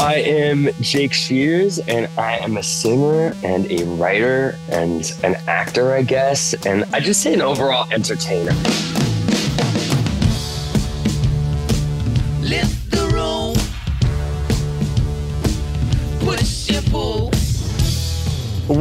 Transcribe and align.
I 0.00 0.14
am 0.20 0.68
Jake 0.80 1.12
Shears, 1.12 1.80
and 1.80 2.08
I 2.16 2.36
am 2.36 2.56
a 2.56 2.62
singer 2.62 3.34
and 3.42 3.68
a 3.68 3.84
writer 3.84 4.56
and 4.68 5.12
an 5.24 5.34
actor, 5.48 5.92
I 5.92 6.02
guess, 6.02 6.54
and 6.64 6.84
I 6.92 7.00
just 7.00 7.20
say 7.20 7.34
an 7.34 7.42
overall 7.42 7.92
entertainer. 7.92 8.52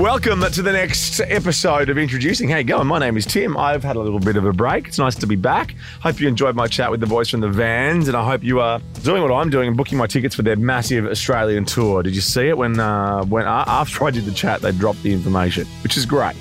Welcome 0.07 0.39
to 0.39 0.61
the 0.61 0.71
next 0.71 1.19
episode 1.19 1.89
of 1.89 1.97
Introducing. 1.97 2.49
You 2.49 2.63
going? 2.63 2.87
My 2.87 2.97
name 2.97 3.17
is 3.17 3.25
Tim. 3.25 3.57
I've 3.57 3.83
had 3.83 3.97
a 3.97 3.99
little 3.99 4.21
bit 4.21 4.37
of 4.37 4.45
a 4.45 4.53
break. 4.53 4.87
It's 4.87 4.97
nice 4.97 5.15
to 5.15 5.27
be 5.27 5.35
back. 5.35 5.75
Hope 5.99 6.21
you 6.21 6.29
enjoyed 6.29 6.55
my 6.55 6.65
chat 6.65 6.89
with 6.89 7.01
the 7.01 7.05
boys 7.05 7.29
from 7.29 7.41
the 7.41 7.49
Vanns, 7.49 8.07
and 8.07 8.15
I 8.15 8.23
hope 8.23 8.41
you 8.41 8.61
are 8.61 8.79
doing 9.03 9.21
what 9.21 9.33
I'm 9.33 9.49
doing 9.49 9.67
and 9.67 9.75
booking 9.75 9.97
my 9.97 10.07
tickets 10.07 10.33
for 10.33 10.43
their 10.43 10.55
massive 10.55 11.05
Australian 11.07 11.65
tour. 11.65 12.03
Did 12.03 12.15
you 12.15 12.21
see 12.21 12.47
it 12.47 12.57
when 12.57 12.79
uh, 12.79 13.25
when 13.25 13.45
after 13.45 14.05
I 14.05 14.11
did 14.11 14.23
the 14.23 14.31
chat, 14.31 14.61
they 14.61 14.71
dropped 14.71 15.03
the 15.03 15.11
information, 15.11 15.67
which 15.83 15.97
is 15.97 16.05
great. 16.05 16.37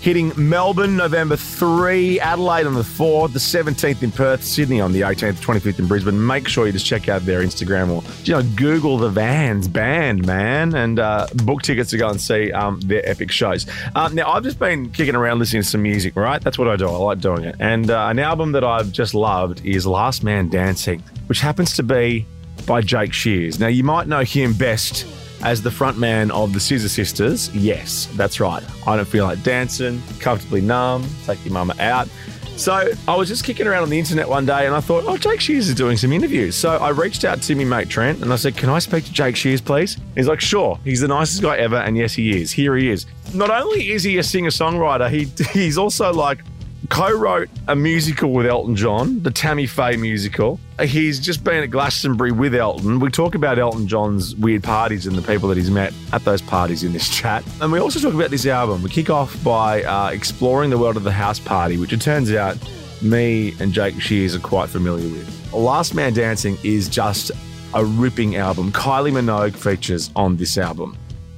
Hitting 0.00 0.32
Melbourne 0.36 0.96
November 0.96 1.34
3, 1.34 2.20
Adelaide 2.20 2.66
on 2.66 2.74
the 2.74 2.82
4th, 2.82 3.32
the 3.32 3.40
17th 3.40 4.02
in 4.04 4.12
Perth, 4.12 4.44
Sydney 4.44 4.80
on 4.80 4.92
the 4.92 5.00
18th, 5.00 5.34
25th 5.34 5.80
in 5.80 5.88
Brisbane. 5.88 6.24
Make 6.24 6.46
sure 6.46 6.66
you 6.66 6.72
just 6.72 6.86
check 6.86 7.08
out 7.08 7.22
their 7.22 7.42
Instagram 7.42 7.90
or 7.90 8.04
you 8.24 8.32
know 8.32 8.42
Google 8.54 8.96
the 8.98 9.10
Vanns 9.10 9.72
band, 9.72 10.24
man, 10.24 10.74
and 10.76 11.00
uh, 11.00 11.26
book 11.34 11.62
tickets 11.62 11.90
to 11.90 11.98
go 11.98 12.08
and 12.08 12.20
see 12.20 12.52
um, 12.52 12.78
their 12.80 13.06
epic 13.08 13.32
shows. 13.32 13.66
Um, 13.96 14.14
now, 14.14 14.30
I've 14.30 14.44
just 14.44 14.60
been 14.60 14.90
kicking 14.90 15.16
around 15.16 15.40
listening 15.40 15.62
to 15.62 15.68
some 15.68 15.82
music, 15.82 16.14
right? 16.14 16.40
That's 16.40 16.58
what 16.58 16.68
I 16.68 16.76
do. 16.76 16.86
I 16.86 16.96
like 16.96 17.20
doing 17.20 17.42
it. 17.42 17.56
And 17.58 17.90
uh, 17.90 18.06
an 18.08 18.20
album 18.20 18.52
that 18.52 18.62
I've 18.62 18.92
just 18.92 19.14
loved 19.14 19.66
is 19.66 19.84
Last 19.84 20.22
Man 20.22 20.48
Dancing, 20.48 21.02
which 21.26 21.40
happens 21.40 21.74
to 21.74 21.82
be 21.82 22.24
by 22.66 22.82
Jake 22.82 23.12
Shears. 23.12 23.58
Now, 23.58 23.66
you 23.66 23.82
might 23.82 24.06
know 24.06 24.20
him 24.20 24.52
best 24.52 25.06
as 25.46 25.62
the 25.62 25.70
frontman 25.70 26.28
of 26.32 26.52
the 26.52 26.58
Scissor 26.58 26.88
Sisters. 26.88 27.54
Yes, 27.54 28.08
that's 28.14 28.40
right. 28.40 28.64
I 28.84 28.96
don't 28.96 29.06
feel 29.06 29.24
like 29.24 29.40
dancing, 29.44 30.02
comfortably 30.18 30.60
numb, 30.60 31.08
take 31.24 31.42
your 31.44 31.54
mama 31.54 31.76
out. 31.78 32.08
So 32.56 32.90
I 33.06 33.14
was 33.14 33.28
just 33.28 33.44
kicking 33.44 33.68
around 33.68 33.84
on 33.84 33.90
the 33.90 33.98
internet 33.98 34.28
one 34.28 34.44
day 34.44 34.66
and 34.66 34.74
I 34.74 34.80
thought, 34.80 35.04
oh, 35.06 35.16
Jake 35.16 35.40
Shears 35.40 35.68
is 35.68 35.76
doing 35.76 35.96
some 35.96 36.12
interviews. 36.12 36.56
So 36.56 36.70
I 36.70 36.88
reached 36.88 37.24
out 37.24 37.42
to 37.42 37.54
me 37.54 37.64
mate 37.64 37.88
Trent 37.88 38.22
and 38.22 38.32
I 38.32 38.36
said, 38.36 38.56
can 38.56 38.70
I 38.70 38.80
speak 38.80 39.04
to 39.04 39.12
Jake 39.12 39.36
Shears, 39.36 39.60
please? 39.60 39.96
He's 40.16 40.26
like, 40.26 40.40
sure. 40.40 40.80
He's 40.82 41.00
the 41.00 41.08
nicest 41.08 41.42
guy 41.42 41.58
ever. 41.58 41.76
And 41.76 41.96
yes, 41.96 42.12
he 42.14 42.42
is. 42.42 42.50
Here 42.50 42.74
he 42.76 42.90
is. 42.90 43.06
Not 43.32 43.50
only 43.50 43.90
is 43.90 44.02
he 44.02 44.18
a 44.18 44.24
singer 44.24 44.50
songwriter, 44.50 45.08
he 45.08 45.26
he's 45.52 45.78
also 45.78 46.12
like 46.12 46.40
co-wrote 46.86 47.48
a 47.68 47.76
musical 47.76 48.32
with 48.32 48.46
Elton 48.46 48.76
John, 48.76 49.22
the 49.22 49.30
Tammy 49.30 49.66
Faye 49.66 49.96
musical. 49.96 50.60
He's 50.80 51.18
just 51.20 51.44
been 51.44 51.62
at 51.62 51.70
Glastonbury 51.70 52.32
with 52.32 52.54
Elton. 52.54 53.00
We 53.00 53.10
talk 53.10 53.34
about 53.34 53.58
Elton 53.58 53.88
John's 53.88 54.34
weird 54.36 54.62
parties 54.62 55.06
and 55.06 55.16
the 55.16 55.22
people 55.22 55.48
that 55.48 55.56
he's 55.56 55.70
met 55.70 55.92
at 56.12 56.24
those 56.24 56.42
parties 56.42 56.82
in 56.84 56.92
this 56.92 57.08
chat. 57.08 57.44
And 57.60 57.72
we 57.72 57.78
also 57.78 58.00
talk 58.00 58.14
about 58.14 58.30
this 58.30 58.46
album. 58.46 58.82
We 58.82 58.90
kick 58.90 59.10
off 59.10 59.42
by 59.42 59.82
uh, 59.84 60.10
exploring 60.10 60.70
the 60.70 60.78
world 60.78 60.96
of 60.96 61.04
the 61.04 61.12
house 61.12 61.38
party, 61.38 61.78
which 61.78 61.92
it 61.92 62.00
turns 62.00 62.32
out 62.32 62.56
me 63.02 63.54
and 63.60 63.72
Jake 63.72 64.00
Shears 64.00 64.34
are 64.34 64.40
quite 64.40 64.68
familiar 64.68 65.08
with. 65.08 65.52
Last 65.52 65.94
Man 65.94 66.12
Dancing 66.12 66.58
is 66.62 66.88
just 66.88 67.30
a 67.74 67.84
ripping 67.84 68.36
album. 68.36 68.72
Kylie 68.72 69.12
Minogue 69.12 69.54
features 69.54 70.10
on 70.16 70.36
this 70.36 70.58
album. 70.58 70.96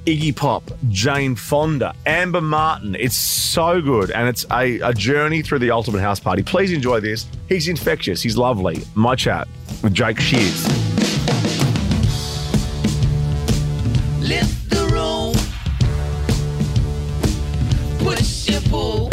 Iggy 0.09 0.35
Pop, 0.35 0.63
Jane 0.89 1.35
Fonda, 1.35 1.93
Amber 2.07 2.41
Martin. 2.41 2.95
It's 2.95 3.15
so 3.15 3.79
good, 3.79 4.09
and 4.09 4.27
it's 4.27 4.43
a, 4.51 4.79
a 4.79 4.91
journey 4.91 5.43
through 5.43 5.59
the 5.59 5.69
ultimate 5.69 6.01
house 6.01 6.19
party. 6.19 6.41
Please 6.41 6.71
enjoy 6.71 6.99
this. 6.99 7.27
He's 7.47 7.67
infectious. 7.67 8.23
He's 8.23 8.35
lovely. 8.35 8.79
My 8.95 9.15
chat 9.15 9.47
with 9.83 9.93
Jake 9.93 10.19
Shears. 10.19 10.67
Lift 14.19 14.69
the 14.71 14.87
room. 14.91 15.33
Push 17.99 18.49
and 18.49 18.65
pull. 18.65 19.09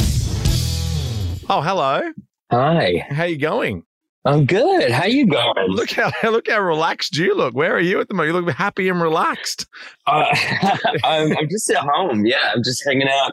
Oh, 1.51 1.61
hello. 1.61 2.11
Hi, 2.51 3.07
How 3.11 3.25
you 3.25 3.37
going? 3.37 3.83
I'm 4.27 4.45
good. 4.45 4.91
How 4.91 5.07
you 5.07 5.27
going? 5.27 5.55
Look 5.69 5.91
how 5.91 6.11
look 6.31 6.49
how 6.51 6.61
relaxed 6.61 7.17
you 7.17 7.35
look. 7.35 7.55
Where 7.55 7.75
are 7.75 7.81
you 7.81 8.01
at 8.01 8.09
the 8.09 8.15
moment? 8.15 8.35
You 8.35 8.41
look 8.43 8.55
happy 8.55 8.89
and 8.89 9.01
relaxed. 9.01 9.67
Uh, 10.07 10.25
I'm, 11.05 11.37
I'm 11.37 11.49
just 11.49 11.71
at 11.71 11.79
home. 11.79 12.27
Yeah, 12.27 12.53
I'm 12.55 12.63
just 12.63 12.83
hanging 12.85 13.09
out 13.09 13.33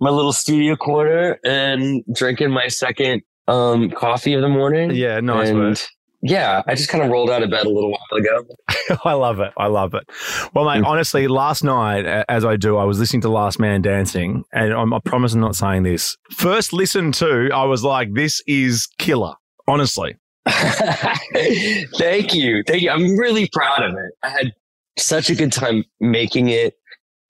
my 0.00 0.10
little 0.10 0.32
studio 0.32 0.76
corner 0.76 1.38
and 1.44 2.02
drinking 2.14 2.50
my 2.50 2.68
second 2.68 3.22
um, 3.48 3.90
coffee 3.90 4.34
of 4.34 4.42
the 4.42 4.48
morning. 4.48 4.90
Yeah, 4.90 5.20
nice 5.20 5.48
and 5.48 5.58
work. 5.58 5.78
yeah, 6.22 6.62
I 6.66 6.74
just 6.74 6.88
kind 6.88 7.02
of 7.04 7.10
rolled 7.10 7.30
out 7.30 7.42
of 7.42 7.50
bed 7.50 7.64
a 7.64 7.70
little 7.70 7.90
while 7.92 8.18
ago. 8.20 8.44
I 9.04 9.12
love 9.14 9.40
it. 9.40 9.52
I 9.56 9.66
love 9.68 9.94
it. 9.94 10.04
Well, 10.54 10.64
mate, 10.64 10.82
Mm. 10.82 10.86
honestly, 10.86 11.28
last 11.28 11.62
night, 11.64 12.04
as 12.28 12.44
I 12.44 12.56
do, 12.56 12.76
I 12.76 12.84
was 12.84 12.98
listening 12.98 13.22
to 13.22 13.28
Last 13.30 13.58
Man 13.58 13.80
Dancing, 13.82 14.44
and 14.52 14.72
I'm, 14.74 14.92
I 14.92 14.98
promise 15.04 15.32
I'm 15.34 15.40
not 15.40 15.56
saying 15.56 15.84
this. 15.84 16.16
First 16.32 16.72
listen 16.72 17.12
to, 17.12 17.50
I 17.54 17.64
was 17.64 17.82
like, 17.84 18.12
this 18.14 18.42
is 18.46 18.88
killer. 18.98 19.34
Honestly. 19.66 20.16
Thank 21.96 22.34
you. 22.34 22.62
Thank 22.66 22.82
you. 22.82 22.90
I'm 22.90 23.16
really 23.16 23.48
proud 23.52 23.82
of 23.82 23.92
it. 23.92 24.12
I 24.22 24.28
had 24.28 24.52
such 24.98 25.30
a 25.30 25.34
good 25.34 25.52
time 25.52 25.84
making 26.00 26.48
it. 26.48 26.74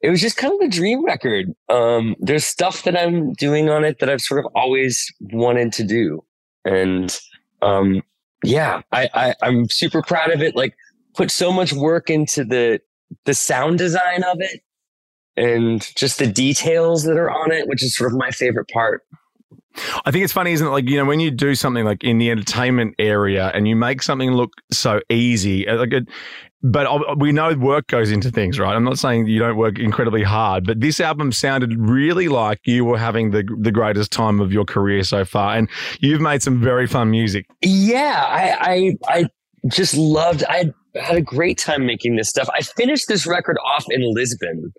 It 0.00 0.10
was 0.10 0.20
just 0.20 0.36
kind 0.36 0.52
of 0.52 0.60
a 0.60 0.70
dream 0.70 1.04
record. 1.04 1.54
Um, 1.68 2.14
there's 2.18 2.44
stuff 2.44 2.82
that 2.82 2.98
I'm 2.98 3.32
doing 3.34 3.70
on 3.70 3.84
it 3.84 4.00
that 4.00 4.10
I've 4.10 4.20
sort 4.20 4.44
of 4.44 4.50
always 4.54 5.10
wanted 5.32 5.72
to 5.74 5.84
do. 5.84 6.22
And 6.64 7.16
um, 7.62 8.02
yeah, 8.42 8.82
I, 8.92 9.08
I, 9.14 9.34
I'm 9.42 9.68
super 9.70 10.02
proud 10.02 10.30
of 10.30 10.42
it. 10.42 10.56
Like 10.56 10.74
put 11.14 11.30
so 11.30 11.52
much 11.52 11.72
work 11.72 12.10
into 12.10 12.44
the 12.44 12.80
the 13.24 13.34
sound 13.34 13.78
design 13.78 14.24
of 14.24 14.40
it 14.40 14.60
and 15.36 15.88
just 15.96 16.18
the 16.18 16.26
details 16.26 17.04
that 17.04 17.16
are 17.16 17.30
on 17.30 17.52
it, 17.52 17.68
which 17.68 17.82
is 17.82 17.96
sort 17.96 18.12
of 18.12 18.18
my 18.18 18.30
favorite 18.30 18.68
part. 18.68 19.02
I 20.04 20.10
think 20.10 20.24
it's 20.24 20.32
funny, 20.32 20.52
isn't 20.52 20.66
it? 20.66 20.70
Like, 20.70 20.88
you 20.88 20.96
know, 20.96 21.04
when 21.04 21.20
you 21.20 21.30
do 21.30 21.54
something 21.54 21.84
like 21.84 22.04
in 22.04 22.18
the 22.18 22.30
entertainment 22.30 22.94
area 22.98 23.50
and 23.54 23.66
you 23.66 23.76
make 23.76 24.02
something 24.02 24.32
look 24.32 24.52
so 24.70 25.00
easy, 25.10 25.66
uh, 25.66 25.78
like 25.78 25.92
it, 25.92 26.08
but 26.62 27.18
we 27.18 27.30
know 27.30 27.54
work 27.54 27.88
goes 27.88 28.10
into 28.10 28.30
things, 28.30 28.58
right? 28.58 28.74
I'm 28.74 28.84
not 28.84 28.98
saying 28.98 29.26
you 29.26 29.38
don't 29.38 29.56
work 29.56 29.78
incredibly 29.78 30.22
hard, 30.22 30.64
but 30.64 30.80
this 30.80 30.98
album 30.98 31.30
sounded 31.30 31.78
really 31.78 32.28
like 32.28 32.60
you 32.64 32.86
were 32.86 32.98
having 32.98 33.32
the 33.32 33.44
the 33.60 33.70
greatest 33.70 34.10
time 34.10 34.40
of 34.40 34.50
your 34.50 34.64
career 34.64 35.02
so 35.02 35.26
far, 35.26 35.56
and 35.56 35.68
you've 36.00 36.22
made 36.22 36.42
some 36.42 36.60
very 36.60 36.86
fun 36.86 37.10
music. 37.10 37.46
Yeah, 37.60 38.24
I, 38.26 38.96
I, 39.06 39.18
I 39.18 39.24
just 39.68 39.94
loved. 39.94 40.42
I 40.48 40.72
had 40.94 41.16
a 41.16 41.20
great 41.20 41.58
time 41.58 41.84
making 41.84 42.16
this 42.16 42.30
stuff. 42.30 42.48
I 42.54 42.62
finished 42.62 43.08
this 43.08 43.26
record 43.26 43.58
off 43.62 43.84
in 43.90 44.00
Lisbon, 44.14 44.72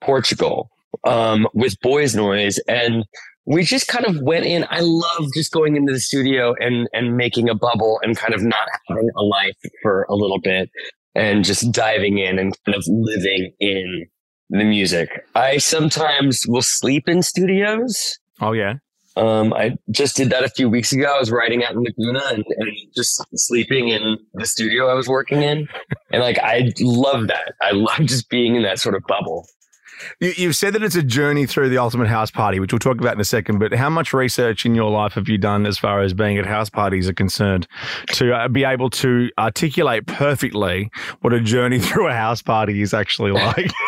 Portugal, 0.00 0.70
um, 1.04 1.46
with 1.54 1.80
Boys 1.82 2.16
Noize, 2.16 2.58
and 2.66 3.04
we 3.48 3.62
just 3.62 3.88
kind 3.88 4.04
of 4.04 4.20
went 4.20 4.44
in. 4.44 4.66
I 4.68 4.80
love 4.80 5.26
just 5.34 5.52
going 5.52 5.74
into 5.76 5.92
the 5.92 6.00
studio 6.00 6.54
and 6.60 6.88
and 6.92 7.16
making 7.16 7.48
a 7.48 7.54
bubble 7.54 7.98
and 8.02 8.16
kind 8.16 8.34
of 8.34 8.42
not 8.42 8.68
having 8.88 9.08
a 9.16 9.22
life 9.22 9.56
for 9.82 10.06
a 10.10 10.14
little 10.14 10.38
bit 10.38 10.70
and 11.14 11.44
just 11.44 11.72
diving 11.72 12.18
in 12.18 12.38
and 12.38 12.54
kind 12.64 12.76
of 12.76 12.84
living 12.86 13.52
in 13.58 14.06
the 14.50 14.64
music. 14.64 15.08
I 15.34 15.58
sometimes 15.58 16.44
will 16.46 16.62
sleep 16.62 17.08
in 17.08 17.22
studios. 17.22 18.18
Oh 18.40 18.52
yeah, 18.52 18.74
Um, 19.16 19.52
I 19.52 19.76
just 19.90 20.16
did 20.16 20.30
that 20.30 20.44
a 20.44 20.48
few 20.48 20.68
weeks 20.68 20.92
ago. 20.92 21.12
I 21.16 21.18
was 21.18 21.30
writing 21.30 21.64
out 21.64 21.72
in 21.72 21.82
Laguna 21.82 22.22
and, 22.30 22.44
and 22.46 22.72
just 22.94 23.20
sleeping 23.34 23.88
in 23.88 24.18
the 24.34 24.46
studio 24.46 24.88
I 24.88 24.94
was 24.94 25.08
working 25.08 25.42
in. 25.42 25.68
And 26.12 26.22
like, 26.22 26.38
I 26.38 26.70
love 26.80 27.26
that. 27.26 27.54
I 27.60 27.72
love 27.72 27.98
just 28.04 28.28
being 28.28 28.54
in 28.56 28.62
that 28.62 28.78
sort 28.78 28.94
of 28.94 29.02
bubble. 29.08 29.46
You, 30.20 30.32
you've 30.36 30.56
said 30.56 30.74
that 30.74 30.82
it's 30.82 30.94
a 30.96 31.02
journey 31.02 31.46
through 31.46 31.68
the 31.68 31.78
ultimate 31.78 32.08
house 32.08 32.30
party, 32.30 32.60
which 32.60 32.72
we'll 32.72 32.78
talk 32.78 33.00
about 33.00 33.14
in 33.14 33.20
a 33.20 33.24
second. 33.24 33.58
But 33.58 33.72
how 33.74 33.90
much 33.90 34.12
research 34.12 34.64
in 34.66 34.74
your 34.74 34.90
life 34.90 35.14
have 35.14 35.28
you 35.28 35.38
done 35.38 35.66
as 35.66 35.78
far 35.78 36.00
as 36.00 36.14
being 36.14 36.38
at 36.38 36.46
house 36.46 36.70
parties 36.70 37.08
are 37.08 37.14
concerned 37.14 37.66
to 38.12 38.34
uh, 38.34 38.48
be 38.48 38.64
able 38.64 38.90
to 38.90 39.30
articulate 39.38 40.06
perfectly 40.06 40.90
what 41.20 41.32
a 41.32 41.40
journey 41.40 41.78
through 41.80 42.08
a 42.08 42.14
house 42.14 42.42
party 42.42 42.82
is 42.82 42.94
actually 42.94 43.32
like? 43.32 43.70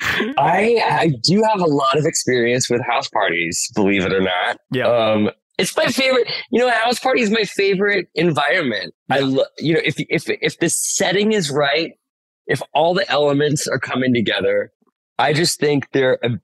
I, 0.00 0.80
I 0.84 1.12
do 1.22 1.42
have 1.50 1.60
a 1.60 1.66
lot 1.66 1.96
of 1.96 2.04
experience 2.06 2.68
with 2.68 2.80
house 2.84 3.08
parties, 3.08 3.70
believe 3.74 4.04
it 4.04 4.12
or 4.12 4.20
not. 4.20 4.58
yeah. 4.72 4.86
Um, 4.88 5.30
it's 5.58 5.76
my 5.76 5.86
favorite. 5.86 6.26
You 6.50 6.60
know, 6.60 6.68
a 6.68 6.72
house 6.72 6.98
party 6.98 7.20
is 7.20 7.30
my 7.30 7.44
favorite 7.44 8.08
environment. 8.14 8.94
I, 9.10 9.20
lo- 9.20 9.44
you 9.58 9.74
know, 9.74 9.80
if 9.84 9.94
if 9.98 10.24
if 10.28 10.58
the 10.58 10.70
setting 10.70 11.32
is 11.32 11.50
right, 11.50 11.92
if 12.46 12.62
all 12.74 12.94
the 12.94 13.08
elements 13.10 13.68
are 13.68 13.78
coming 13.78 14.14
together, 14.14 14.72
I 15.18 15.32
just 15.32 15.60
think 15.60 15.90
they're 15.92 16.18
a 16.22 16.38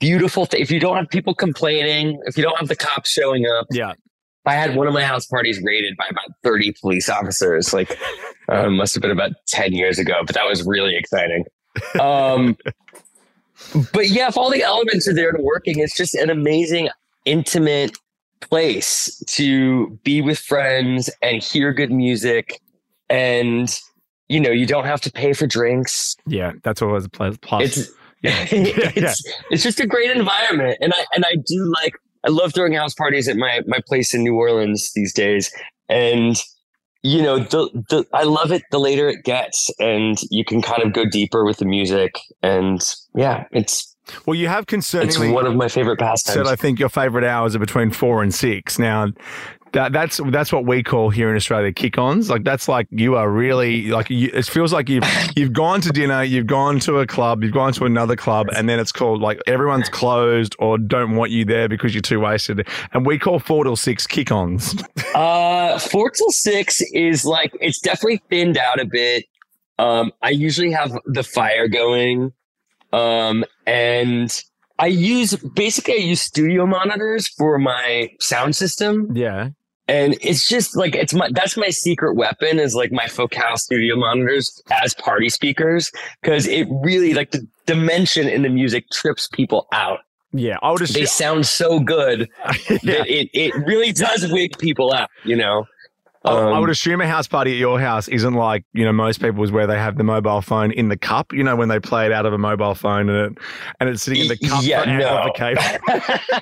beautiful 0.00 0.46
thing. 0.46 0.60
If 0.60 0.70
you 0.70 0.80
don't 0.80 0.96
have 0.96 1.08
people 1.08 1.34
complaining, 1.34 2.20
if 2.26 2.36
you 2.36 2.42
don't 2.42 2.58
have 2.58 2.68
the 2.68 2.76
cops 2.76 3.10
showing 3.10 3.46
up, 3.46 3.66
yeah. 3.70 3.94
I 4.46 4.54
had 4.54 4.76
one 4.76 4.86
of 4.86 4.92
my 4.92 5.02
house 5.02 5.26
parties 5.26 5.60
raided 5.62 5.96
by 5.96 6.06
about 6.10 6.36
30 6.42 6.74
police 6.80 7.08
officers. 7.08 7.72
Like, 7.72 7.98
uh, 8.48 8.68
must 8.68 8.94
have 8.94 9.02
been 9.02 9.10
about 9.10 9.32
10 9.48 9.72
years 9.72 9.98
ago, 9.98 10.22
but 10.26 10.34
that 10.34 10.46
was 10.46 10.64
really 10.66 10.96
exciting. 10.96 11.44
Um, 11.98 12.56
but 13.92 14.08
yeah, 14.08 14.28
if 14.28 14.36
all 14.36 14.50
the 14.50 14.62
elements 14.62 15.08
are 15.08 15.14
there 15.14 15.30
and 15.30 15.42
working, 15.42 15.78
it's 15.78 15.96
just 15.96 16.14
an 16.14 16.30
amazing, 16.30 16.90
intimate 17.24 17.96
place 18.40 19.22
to 19.26 19.98
be 20.04 20.20
with 20.20 20.38
friends 20.38 21.08
and 21.22 21.42
hear 21.42 21.72
good 21.72 21.90
music 21.90 22.60
and 23.08 23.80
you 24.28 24.40
know 24.40 24.50
you 24.50 24.66
don't 24.66 24.84
have 24.84 25.00
to 25.02 25.12
pay 25.12 25.32
for 25.32 25.46
drinks. 25.46 26.16
Yeah, 26.26 26.52
that's 26.62 26.82
always 26.82 27.04
a 27.04 27.08
plus. 27.08 27.36
plus. 27.42 27.90
It's 28.24 28.52
yeah. 28.96 29.04
it's 29.04 29.22
it's 29.50 29.62
just 29.62 29.80
a 29.80 29.86
great 29.86 30.10
environment, 30.10 30.78
and 30.80 30.92
I 30.94 31.04
and 31.14 31.24
I 31.24 31.34
do 31.46 31.72
like 31.82 31.94
I 32.24 32.30
love 32.30 32.54
throwing 32.54 32.72
house 32.72 32.94
parties 32.94 33.28
at 33.28 33.36
my 33.36 33.60
my 33.66 33.80
place 33.86 34.14
in 34.14 34.22
New 34.22 34.34
Orleans 34.34 34.92
these 34.94 35.12
days, 35.12 35.52
and 35.88 36.36
you 37.02 37.22
know 37.22 37.38
the 37.38 37.68
the 37.90 38.06
I 38.12 38.24
love 38.24 38.50
it 38.52 38.62
the 38.70 38.78
later 38.78 39.08
it 39.08 39.24
gets, 39.24 39.70
and 39.78 40.18
you 40.30 40.44
can 40.44 40.62
kind 40.62 40.82
of 40.82 40.92
go 40.92 41.04
deeper 41.04 41.44
with 41.44 41.58
the 41.58 41.66
music, 41.66 42.18
and 42.42 42.80
yeah, 43.14 43.44
it's 43.52 43.94
well, 44.26 44.34
you 44.34 44.48
have 44.48 44.64
it's 44.68 44.72
concerningly 44.72 45.32
one 45.32 45.46
of 45.46 45.54
my 45.56 45.68
favorite 45.68 45.98
pastimes. 45.98 46.34
said 46.34 46.46
I 46.46 46.56
think 46.56 46.78
your 46.78 46.88
favorite 46.88 47.24
hours 47.24 47.54
are 47.56 47.58
between 47.58 47.90
four 47.90 48.22
and 48.22 48.34
six. 48.34 48.78
Now, 48.78 49.08
that 49.74 49.92
that's 49.92 50.20
that's 50.30 50.52
what 50.52 50.64
we 50.64 50.82
call 50.82 51.10
here 51.10 51.28
in 51.30 51.36
Australia 51.36 51.72
kick-ons. 51.72 52.30
Like 52.30 52.44
that's 52.44 52.68
like 52.68 52.86
you 52.90 53.16
are 53.16 53.28
really 53.28 53.88
like 53.88 54.08
you, 54.08 54.30
it 54.32 54.46
feels 54.46 54.72
like 54.72 54.88
you've 54.88 55.04
you've 55.36 55.52
gone 55.52 55.80
to 55.82 55.90
dinner, 55.90 56.22
you've 56.22 56.46
gone 56.46 56.78
to 56.80 57.00
a 57.00 57.06
club, 57.06 57.42
you've 57.42 57.52
gone 57.52 57.72
to 57.74 57.84
another 57.84 58.16
club, 58.16 58.48
and 58.56 58.68
then 58.68 58.80
it's 58.80 58.92
called 58.92 59.20
like 59.20 59.40
everyone's 59.46 59.88
closed 59.88 60.56
or 60.58 60.78
don't 60.78 61.16
want 61.16 61.32
you 61.32 61.44
there 61.44 61.68
because 61.68 61.94
you're 61.94 62.02
too 62.02 62.20
wasted. 62.20 62.66
And 62.92 63.04
we 63.04 63.18
call 63.18 63.38
four 63.38 63.64
till 63.64 63.76
six 63.76 64.06
kick-ons. 64.06 64.74
Uh, 65.14 65.78
four 65.78 66.10
till 66.10 66.30
six 66.30 66.80
is 66.92 67.24
like 67.24 67.56
it's 67.60 67.78
definitely 67.78 68.20
thinned 68.30 68.58
out 68.58 68.80
a 68.80 68.84
bit. 68.84 69.24
Um, 69.78 70.12
I 70.22 70.30
usually 70.30 70.72
have 70.72 70.92
the 71.04 71.22
fire 71.22 71.68
going, 71.68 72.32
um, 72.92 73.44
and 73.64 74.42
I 74.78 74.86
use 74.86 75.36
basically 75.36 75.94
I 75.94 75.98
use 75.98 76.20
studio 76.20 76.66
monitors 76.66 77.28
for 77.28 77.58
my 77.58 78.10
sound 78.18 78.56
system, 78.56 79.08
yeah. 79.14 79.50
And 79.88 80.16
it's 80.20 80.48
just 80.48 80.76
like 80.76 80.94
it's 80.94 81.12
my 81.12 81.28
that's 81.32 81.56
my 81.56 81.68
secret 81.68 82.14
weapon 82.14 82.58
is 82.58 82.74
like 82.74 82.92
my 82.92 83.06
Focal 83.06 83.56
studio 83.56 83.96
monitors 83.96 84.62
as 84.70 84.94
party 84.94 85.28
speakers 85.28 85.92
because 86.22 86.46
it 86.46 86.66
really 86.82 87.14
like 87.14 87.32
the 87.32 87.46
dimension 87.66 88.28
in 88.28 88.42
the 88.42 88.48
music 88.48 88.88
trips 88.90 89.28
people 89.28 89.66
out. 89.72 90.00
Yeah, 90.32 90.56
I 90.62 90.70
would 90.72 90.78
just 90.78 90.94
They 90.94 91.04
sound 91.04 91.46
so 91.46 91.78
good 91.78 92.28
yeah. 92.68 92.78
that 92.82 93.06
it 93.06 93.28
it 93.32 93.54
really 93.66 93.92
does 93.92 94.30
wig 94.32 94.58
people 94.58 94.92
out, 94.92 95.10
you 95.24 95.36
know. 95.36 95.66
I- 96.24 96.30
I 96.30 96.52
Um, 96.54 96.60
would 96.62 96.70
assume 96.70 97.00
a 97.00 97.06
house 97.06 97.26
party 97.26 97.52
at 97.52 97.58
your 97.58 97.78
house 97.80 98.08
isn't 98.08 98.34
like 98.34 98.64
you 98.72 98.84
know 98.84 98.92
most 98.92 99.20
people's 99.20 99.52
where 99.52 99.66
they 99.66 99.78
have 99.78 99.96
the 99.98 100.04
mobile 100.04 100.40
phone 100.40 100.70
in 100.72 100.88
the 100.88 100.96
cup. 100.96 101.32
You 101.32 101.44
know 101.44 101.56
when 101.56 101.68
they 101.68 101.78
play 101.80 102.06
it 102.06 102.12
out 102.12 102.24
of 102.26 102.32
a 102.32 102.38
mobile 102.38 102.74
phone 102.74 103.08
and 103.10 103.32
it 103.36 103.42
and 103.80 103.88
it's 103.90 104.02
sitting 104.02 104.22
in 104.22 104.28
the 104.28 104.38
cup 104.38 104.62
Yeah, 104.64 104.84
no. 104.84 105.30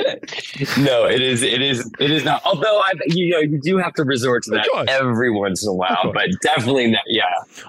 no, 0.78 1.06
it 1.06 1.20
is. 1.20 1.42
It 1.42 1.60
is. 1.62 1.90
It 1.98 2.10
is 2.10 2.24
not. 2.24 2.42
Although 2.44 2.80
I, 2.80 2.92
you 3.06 3.30
know, 3.30 3.38
you 3.38 3.60
do 3.62 3.76
have 3.78 3.92
to 3.94 4.04
resort 4.04 4.42
to 4.44 4.50
that 4.52 4.66
every 4.88 5.30
once 5.30 5.62
in 5.62 5.68
a 5.70 5.74
while, 5.74 6.10
but 6.12 6.28
definitely 6.42 6.90
not. 6.90 7.02
Yeah, 7.06 7.24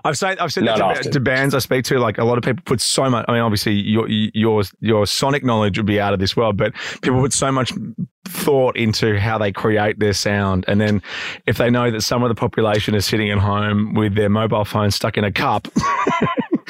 I've 0.05 0.17
said 0.17 0.39
I've 0.39 0.51
said 0.53 0.65
that 0.65 0.77
to, 1.03 1.09
to 1.09 1.19
bands 1.19 1.53
I 1.53 1.59
speak 1.59 1.83
to. 1.85 1.99
Like 1.99 2.17
a 2.17 2.23
lot 2.23 2.37
of 2.37 2.43
people 2.43 2.63
put 2.65 2.81
so 2.81 3.09
much. 3.09 3.25
I 3.27 3.33
mean, 3.33 3.41
obviously 3.41 3.73
your 3.73 4.07
your 4.09 4.63
your 4.79 5.05
sonic 5.05 5.43
knowledge 5.43 5.77
would 5.77 5.85
be 5.85 5.99
out 5.99 6.13
of 6.13 6.19
this 6.19 6.35
world, 6.35 6.57
but 6.57 6.73
people 7.01 7.19
put 7.19 7.33
so 7.33 7.51
much 7.51 7.73
thought 8.25 8.77
into 8.77 9.17
how 9.19 9.37
they 9.37 9.51
create 9.51 9.99
their 9.99 10.13
sound, 10.13 10.65
and 10.67 10.79
then 10.79 11.01
if 11.45 11.57
they 11.57 11.69
know 11.69 11.91
that 11.91 12.01
some 12.01 12.23
of 12.23 12.29
the 12.29 12.35
population 12.35 12.95
is 12.95 13.05
sitting 13.05 13.29
at 13.29 13.39
home 13.39 13.93
with 13.93 14.15
their 14.15 14.29
mobile 14.29 14.65
phone 14.65 14.91
stuck 14.91 15.17
in 15.17 15.23
a 15.23 15.31
cup. 15.31 15.67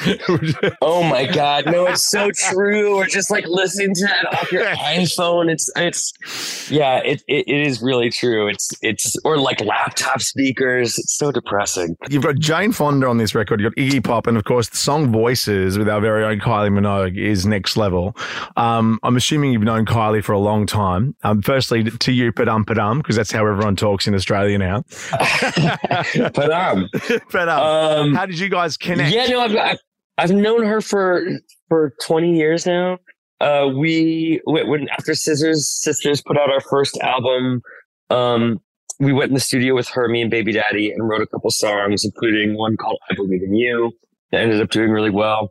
Oh 0.80 1.02
my 1.02 1.26
God, 1.26 1.66
no, 1.66 1.86
it's 1.86 2.08
so 2.08 2.30
true. 2.34 2.96
Or 2.96 3.06
just 3.06 3.30
like 3.30 3.46
listening 3.46 3.94
to 3.94 4.06
that 4.06 4.26
off 4.32 4.52
your 4.52 4.64
iPhone. 4.66 5.50
It's 5.50 5.70
it's 5.76 6.70
yeah, 6.70 6.98
it, 6.98 7.22
it 7.28 7.48
it 7.48 7.66
is 7.66 7.82
really 7.82 8.10
true. 8.10 8.48
It's 8.48 8.72
it's 8.82 9.16
or 9.24 9.38
like 9.38 9.60
laptop 9.60 10.20
speakers. 10.20 10.98
It's 10.98 11.16
so 11.16 11.30
depressing. 11.30 11.96
You've 12.08 12.22
got 12.22 12.36
Jane 12.36 12.72
Fonda 12.72 13.06
on 13.06 13.18
this 13.18 13.34
record. 13.34 13.60
You've 13.60 13.74
got 13.74 13.82
Iggy 13.82 14.02
Pop, 14.02 14.26
and 14.26 14.36
of 14.36 14.44
course, 14.44 14.68
the 14.68 14.76
song 14.76 15.12
"Voices" 15.12 15.78
with 15.78 15.88
our 15.88 16.00
very 16.00 16.24
own 16.24 16.40
Kylie 16.40 16.70
Minogue 16.70 17.16
is 17.16 17.46
next 17.46 17.76
level. 17.76 18.16
Um, 18.56 18.98
I'm 19.02 19.16
assuming 19.16 19.52
you've 19.52 19.62
known 19.62 19.86
Kylie 19.86 20.24
for 20.24 20.32
a 20.32 20.38
long 20.38 20.66
time. 20.66 21.14
Um, 21.22 21.42
firstly, 21.42 21.84
to 21.84 22.12
you, 22.12 22.32
padum 22.32 22.64
padum, 22.64 22.98
because 22.98 23.16
that's 23.16 23.30
how 23.30 23.46
everyone 23.46 23.76
talks 23.76 24.06
in 24.06 24.14
Australia 24.14 24.58
now. 24.58 24.84
but 25.10 26.50
um, 26.50 26.88
but 27.30 27.48
um, 27.48 27.60
um, 27.62 28.14
how 28.14 28.26
did 28.26 28.38
you 28.38 28.48
guys 28.48 28.76
connect? 28.76 29.14
Yeah, 29.14 29.26
no, 29.26 29.40
I've, 29.40 29.56
I've 29.56 29.78
I've 30.18 30.30
known 30.30 30.64
her 30.64 30.80
for 30.80 31.24
for 31.68 31.94
twenty 32.02 32.36
years 32.36 32.66
now. 32.66 32.98
Uh, 33.40 33.68
we 33.74 34.40
when- 34.44 34.88
after 34.90 35.14
Scissors 35.14 35.68
Sisters 35.68 36.22
put 36.22 36.38
out 36.38 36.50
our 36.50 36.60
first 36.60 36.96
album, 36.98 37.62
um, 38.10 38.60
we 39.00 39.12
went 39.12 39.30
in 39.30 39.34
the 39.34 39.40
studio 39.40 39.74
with 39.74 39.88
her, 39.88 40.08
me 40.08 40.22
and 40.22 40.30
Baby 40.30 40.52
Daddy, 40.52 40.90
and 40.92 41.08
wrote 41.08 41.22
a 41.22 41.26
couple 41.26 41.50
songs, 41.50 42.04
including 42.04 42.56
one 42.56 42.76
called 42.76 42.98
"I 43.10 43.14
Believe 43.14 43.42
in 43.42 43.54
You." 43.54 43.92
That 44.30 44.42
ended 44.42 44.60
up 44.60 44.70
doing 44.70 44.90
really 44.90 45.10
well. 45.10 45.50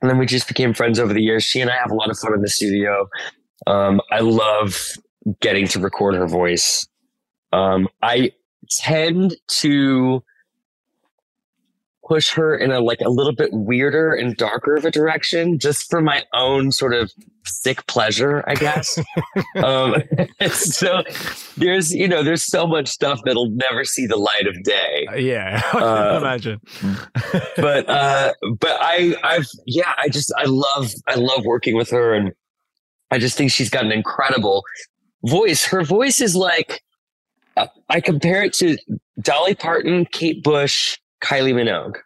And 0.00 0.10
then 0.10 0.16
we 0.18 0.24
just 0.24 0.48
became 0.48 0.72
friends 0.72 0.98
over 0.98 1.12
the 1.12 1.22
years. 1.22 1.44
She 1.44 1.60
and 1.60 1.70
I 1.70 1.76
have 1.76 1.90
a 1.90 1.94
lot 1.94 2.08
of 2.10 2.18
fun 2.18 2.32
in 2.32 2.40
the 2.40 2.48
studio. 2.48 3.06
Um, 3.66 4.00
I 4.10 4.20
love 4.20 4.92
getting 5.40 5.66
to 5.68 5.80
record 5.80 6.14
her 6.14 6.26
voice. 6.26 6.86
Um, 7.52 7.88
I 8.02 8.32
tend 8.70 9.36
to 9.48 10.22
push 12.10 12.30
her 12.30 12.56
in 12.56 12.72
a 12.72 12.80
like 12.80 13.00
a 13.02 13.08
little 13.08 13.32
bit 13.32 13.50
weirder 13.52 14.12
and 14.12 14.36
darker 14.36 14.74
of 14.74 14.84
a 14.84 14.90
direction 14.90 15.58
just 15.60 15.88
for 15.88 16.00
my 16.02 16.24
own 16.34 16.72
sort 16.72 16.92
of 16.92 17.12
sick 17.44 17.86
pleasure 17.86 18.42
i 18.48 18.54
guess. 18.54 18.98
Um 19.56 19.94
so 20.50 21.02
there's 21.56 21.94
you 21.94 22.08
know 22.08 22.22
there's 22.22 22.44
so 22.44 22.66
much 22.66 22.88
stuff 22.88 23.20
that'll 23.24 23.50
never 23.50 23.84
see 23.84 24.06
the 24.06 24.16
light 24.16 24.46
of 24.46 24.54
day. 24.64 25.06
Uh, 25.12 25.16
yeah, 25.16 25.60
I 25.72 25.78
can 25.78 25.82
Uh, 25.82 26.18
imagine. 26.18 26.60
but 27.56 27.88
uh 27.88 28.32
but 28.58 28.76
i 28.80 29.14
i've 29.22 29.46
yeah 29.66 29.92
i 30.02 30.08
just 30.08 30.32
i 30.36 30.44
love 30.46 30.90
i 31.06 31.14
love 31.14 31.44
working 31.44 31.74
with 31.76 31.90
her 31.90 32.12
and 32.14 32.32
i 33.10 33.18
just 33.18 33.36
think 33.36 33.50
she's 33.52 33.70
got 33.70 33.84
an 33.84 33.92
incredible 33.92 34.64
voice. 35.26 35.64
Her 35.64 35.82
voice 35.84 36.20
is 36.20 36.34
like 36.34 36.82
uh, 37.56 37.66
i 37.88 38.00
compare 38.00 38.42
it 38.42 38.52
to 38.54 38.76
dolly 39.20 39.54
parton 39.54 40.06
kate 40.06 40.42
bush 40.42 40.96
kylie 41.20 41.54
minogue 41.54 41.96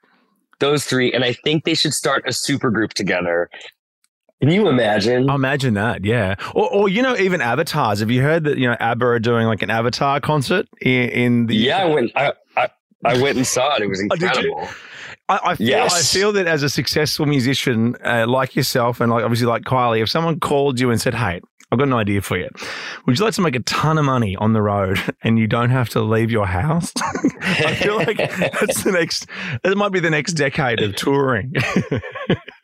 those 0.61 0.85
three 0.85 1.13
and 1.13 1.25
i 1.25 1.33
think 1.33 1.65
they 1.65 1.75
should 1.75 1.93
start 1.93 2.23
a 2.27 2.33
super 2.33 2.71
group 2.71 2.95
together 2.95 3.49
can 4.41 4.51
you 4.53 4.69
imagine 4.69 5.31
I 5.31 5.37
imagine 5.37 5.73
that, 5.75 6.05
yeah. 6.05 6.35
Or, 6.55 6.69
or 6.71 6.89
you 6.91 7.01
know, 7.01 7.17
even 7.17 7.41
avatars. 7.41 8.01
Have 8.01 8.11
you 8.11 8.21
heard 8.21 8.45
that 8.45 8.59
you 8.59 8.69
know 8.69 8.77
ABBA 8.79 9.07
are 9.07 9.19
doing 9.19 9.47
like 9.47 9.63
an 9.63 9.71
Avatar 9.71 10.21
concert 10.21 10.67
in, 10.83 11.09
in 11.09 11.47
the? 11.47 11.57
yeah 11.57 11.79
i 11.79 11.85
went 11.87 12.11
I, 12.15 12.33
I 12.57 12.69
i 13.07 13.23
went 13.23 13.39
and 13.39 13.47
saw 13.47 13.77
it 13.77 13.83
it 13.83 13.87
was 13.87 14.01
Oh, 14.11 14.15
incredible 14.15 14.69
I, 15.31 15.41
I 15.43 15.55
feel 15.55 15.67
Yes. 15.67 15.95
I 15.95 16.19
feel 16.19 16.33
that 16.33 16.47
as 16.47 16.63
a 16.63 16.69
successful 16.69 17.25
musician 17.25 17.97
uh, 18.05 18.27
like 18.29 18.55
yourself 18.55 19.01
and 19.01 19.11
like 19.11 19.25
obviously 19.25 19.47
like 19.47 19.63
Kylie, 19.63 20.03
if 20.03 20.11
someone 20.11 20.39
called 20.41 20.79
you 20.79 20.91
and 20.91 21.01
said, 21.01 21.15
"Hey, 21.15 21.41
I've 21.75 21.79
got 21.81 21.89
an 21.89 21.95
idea 21.95 22.23
for 22.23 22.39
you. 22.39 22.49
Would 23.07 23.19
you 23.19 23.25
like 23.25 23.35
to 23.35 23.41
make 23.41 23.57
a 23.57 23.61
ton 23.61 23.99
of 23.99 24.05
money 24.05 24.37
on 24.37 24.53
the 24.53 24.63
road 24.63 25.01
and 25.23 25.39
you 25.39 25.47
don't 25.49 25.71
have 25.71 25.89
to 25.91 26.01
leave 26.01 26.31
your 26.31 26.47
house?" 26.47 26.93
I 27.43 27.75
feel 27.75 27.97
like 27.97 28.17
that's 28.19 28.85
the 28.85 28.93
next. 28.93 29.27
It 29.65 29.77
might 29.77 29.91
be 29.93 29.99
the 30.01 30.11
next 30.11 30.35
decade 30.35 30.81
of 30.81 30.95
touring. 30.95 31.53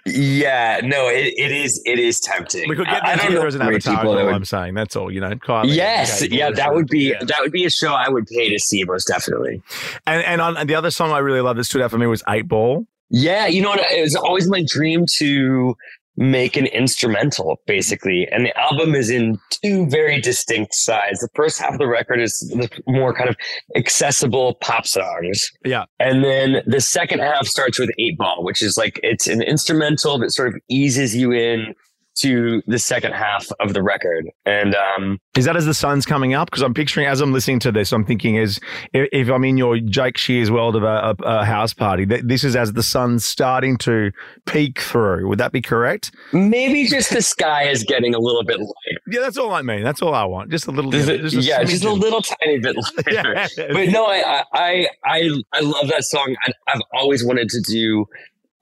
yeah 0.07 0.81
no 0.83 1.09
it, 1.09 1.35
it 1.37 1.53
is 1.53 1.81
it 1.85 1.99
is 1.99 2.19
tempting 2.21 2.67
we 2.71 2.75
could 2.75 2.87
get 2.87 3.05
I- 3.05 3.13
I 3.13 3.17
them 3.17 3.19
don't 3.19 3.27
together 3.27 3.47
as 3.49 3.55
an 3.55 3.63
avatar. 3.63 3.97
people 3.97 4.13
Is 4.13 4.17
that 4.17 4.21
all 4.21 4.27
would 4.27 4.35
I'm 4.35 4.45
saying. 4.47 4.75
That's 4.75 4.97
all. 4.97 5.11
You 5.11 5.21
know, 5.21 5.31
Kylie. 5.31 5.75
Yes, 5.75 6.21
Kate 6.21 6.33
yeah, 6.33 6.51
that 6.51 6.75
would 6.75 6.87
be 6.87 7.11
yeah. 7.11 7.23
that 7.25 7.39
would 7.41 7.53
be 7.53 7.65
a 7.67 7.71
show 7.71 7.93
I 7.93 8.09
would 8.09 8.27
pay 8.27 8.49
to 8.49 8.59
see 8.59 8.83
most 8.85 9.07
definitely. 9.07 9.63
And 10.07 10.25
and, 10.25 10.41
on, 10.41 10.57
and 10.57 10.69
the 10.71 10.75
other 10.75 10.91
song 10.91 11.11
I 11.13 11.19
really 11.19 11.41
love 11.43 11.57
that 11.57 11.65
stood 11.65 11.83
out 11.83 11.91
for 11.91 11.99
me 11.99 12.07
was 12.07 12.23
Eight 12.29 12.49
Ball. 12.49 12.87
Yeah, 13.11 13.47
you 13.47 13.61
know 13.61 13.71
what? 13.71 13.81
It 13.93 14.01
was 14.03 14.15
always 14.17 14.49
my 14.49 14.63
dream 14.67 15.05
to 15.19 15.77
make 16.21 16.55
an 16.57 16.67
instrumental, 16.67 17.61
basically, 17.67 18.29
and 18.31 18.45
the 18.45 18.57
album 18.57 18.95
is 18.95 19.09
in 19.11 19.39
two 19.65 19.87
very 19.89 20.21
distinct 20.21 20.75
sides. 20.75 21.21
The 21.21 21.29
first 21.35 21.59
half 21.59 21.73
of 21.73 21.79
the 21.79 21.89
record 21.89 22.21
is 22.21 22.39
the 22.55 22.69
more 22.87 23.15
kind 23.15 23.31
of 23.31 23.37
accessible 23.75 24.55
pop 24.61 24.87
songs, 24.87 25.51
Yeah. 25.65 25.85
and 25.99 26.23
then 26.23 26.63
the 26.67 26.81
second 26.81 27.21
half 27.21 27.47
starts 27.47 27.79
with 27.79 27.91
Eight 27.99 28.19
Ball, 28.19 28.45
which 28.45 28.61
is 28.63 28.77
like 28.77 29.01
it's 29.03 29.27
an 29.27 29.41
instrumental 29.43 30.19
that 30.19 30.31
sort 30.31 30.49
of 30.49 30.55
eases 30.69 31.17
you 31.17 31.33
in 31.33 31.75
to 32.17 32.61
the 32.67 32.79
second 32.79 33.13
half 33.13 33.47
of 33.61 33.73
the 33.73 33.83
record, 33.83 34.29
and 34.45 34.75
um, 34.75 35.19
Is 35.37 35.45
that 35.47 35.57
as 35.57 35.65
the 35.65 35.73
sun's 35.75 36.05
coming 36.05 36.35
up? 36.35 36.51
Because 36.51 36.63
I'm 36.63 36.75
picturing 36.75 37.07
as 37.07 37.21
I'm 37.21 37.33
listening 37.33 37.61
to 37.61 37.73
this, 37.73 37.93
I'm 37.93 38.05
thinking 38.05 38.35
is 38.37 38.59
if, 38.93 39.09
if 39.13 39.29
I'm 39.31 39.45
in 39.45 39.57
your 39.57 39.79
Jake 39.79 40.19
Shears 40.19 40.51
world 40.51 40.77
of 40.77 40.83
a, 40.83 40.87
a, 40.87 41.25
a 41.25 41.45
house 41.45 41.73
party, 41.73 42.05
th- 42.07 42.23
this 42.25 42.45
is 42.45 42.57
as 42.57 42.73
the 42.75 42.83
sun's 42.83 43.25
starting 43.25 43.77
to 43.79 44.11
peek 44.47 44.81
through. 44.81 45.29
Would 45.29 45.39
that 45.39 45.53
be 45.53 45.63
correct? 45.63 46.11
maybe 46.33 46.87
just 46.87 47.11
the 47.11 47.23
sky 47.23 47.65
is 47.69 47.85
getting 47.85 48.15
a 48.15 48.19
little 48.19 48.45
bit 48.45 48.59
lighter. 48.59 49.01
Yeah, 49.11 49.21
that's 49.21 49.39
all 49.39 49.53
I 49.53 49.63
mean. 49.63 49.83
That's 49.83 50.03
all 50.03 50.15
I 50.15 50.25
want. 50.25 50.51
Just 50.51 50.67
a 50.67 50.71
little. 50.73 50.91
Just 50.91 51.09
a- 51.09 51.19
just 51.19 51.37
a 51.37 51.41
yeah, 51.41 51.63
just 51.65 51.85
a 51.85 51.93
little 51.93 52.21
tiny 52.23 52.59
bit 52.59 52.77
lighter. 52.77 53.47
Yeah. 53.57 53.69
but 53.73 53.89
no, 53.89 54.07
I, 54.07 54.45
I, 54.53 54.87
I, 55.05 55.31
I 55.53 55.61
love 55.61 55.89
that 55.89 56.05
song. 56.05 56.37
I, 56.47 56.53
I've 56.69 56.83
always 56.93 57.25
wanted 57.25 57.49
to 57.51 57.61
do 57.63 58.07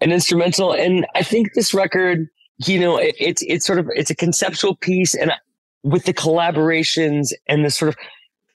an 0.00 0.12
instrumental, 0.12 0.72
and 0.72 1.06
I 1.14 1.22
think 1.22 1.54
this 1.54 1.74
record, 1.74 2.28
you 2.66 2.78
know, 2.78 2.96
it, 2.96 3.14
it's 3.18 3.42
it's 3.42 3.66
sort 3.66 3.78
of 3.78 3.88
it's 3.94 4.10
a 4.10 4.16
conceptual 4.16 4.76
piece, 4.76 5.14
and 5.14 5.32
with 5.82 6.04
the 6.04 6.14
collaborations 6.14 7.32
and 7.46 7.64
the 7.64 7.70
sort 7.70 7.90
of 7.90 7.96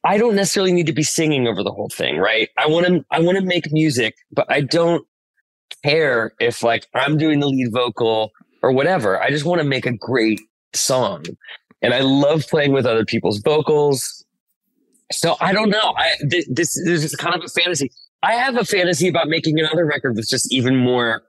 I 0.03 0.17
don't 0.17 0.35
necessarily 0.35 0.73
need 0.73 0.87
to 0.87 0.93
be 0.93 1.03
singing 1.03 1.47
over 1.47 1.63
the 1.63 1.71
whole 1.71 1.89
thing, 1.89 2.17
right? 2.17 2.49
I 2.57 2.67
want 2.67 2.85
to 2.87 3.05
I 3.11 3.19
want 3.19 3.37
to 3.37 3.43
make 3.43 3.71
music, 3.71 4.15
but 4.31 4.45
I 4.49 4.61
don't 4.61 5.05
care 5.83 6.33
if 6.39 6.63
like 6.63 6.87
I'm 6.93 7.17
doing 7.17 7.39
the 7.39 7.47
lead 7.47 7.71
vocal 7.71 8.31
or 8.61 8.71
whatever. 8.71 9.21
I 9.21 9.29
just 9.29 9.45
want 9.45 9.61
to 9.61 9.67
make 9.67 9.85
a 9.85 9.93
great 9.93 10.41
song. 10.73 11.25
And 11.81 11.93
I 11.93 11.99
love 11.99 12.47
playing 12.47 12.71
with 12.71 12.85
other 12.85 13.05
people's 13.05 13.39
vocals. 13.39 14.25
So 15.11 15.35
I 15.41 15.51
don't 15.51 15.69
know. 15.69 15.93
I 15.97 16.11
th- 16.29 16.47
this, 16.49 16.81
this 16.85 17.03
is 17.03 17.15
kind 17.15 17.35
of 17.35 17.43
a 17.43 17.47
fantasy. 17.47 17.91
I 18.23 18.33
have 18.33 18.55
a 18.55 18.63
fantasy 18.63 19.09
about 19.09 19.27
making 19.27 19.59
another 19.59 19.85
record 19.85 20.15
with 20.15 20.29
just 20.29 20.51
even 20.51 20.77
more 20.77 21.23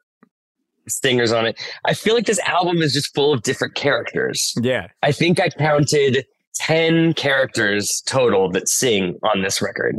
singers 0.88 1.32
on 1.32 1.46
it. 1.46 1.60
I 1.84 1.94
feel 1.94 2.14
like 2.14 2.26
this 2.26 2.40
album 2.40 2.82
is 2.82 2.92
just 2.92 3.14
full 3.14 3.32
of 3.32 3.42
different 3.42 3.74
characters. 3.74 4.54
Yeah. 4.60 4.88
I 5.02 5.12
think 5.12 5.40
I 5.40 5.48
counted 5.48 6.26
10 6.54 7.14
characters 7.14 8.02
total 8.06 8.50
that 8.50 8.68
sing 8.68 9.18
on 9.22 9.42
this 9.42 9.60
record. 9.60 9.98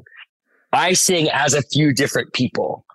I 0.73 0.93
sing 0.93 1.29
as 1.29 1.53
a 1.53 1.61
few 1.61 1.93
different 1.93 2.33
people. 2.33 2.85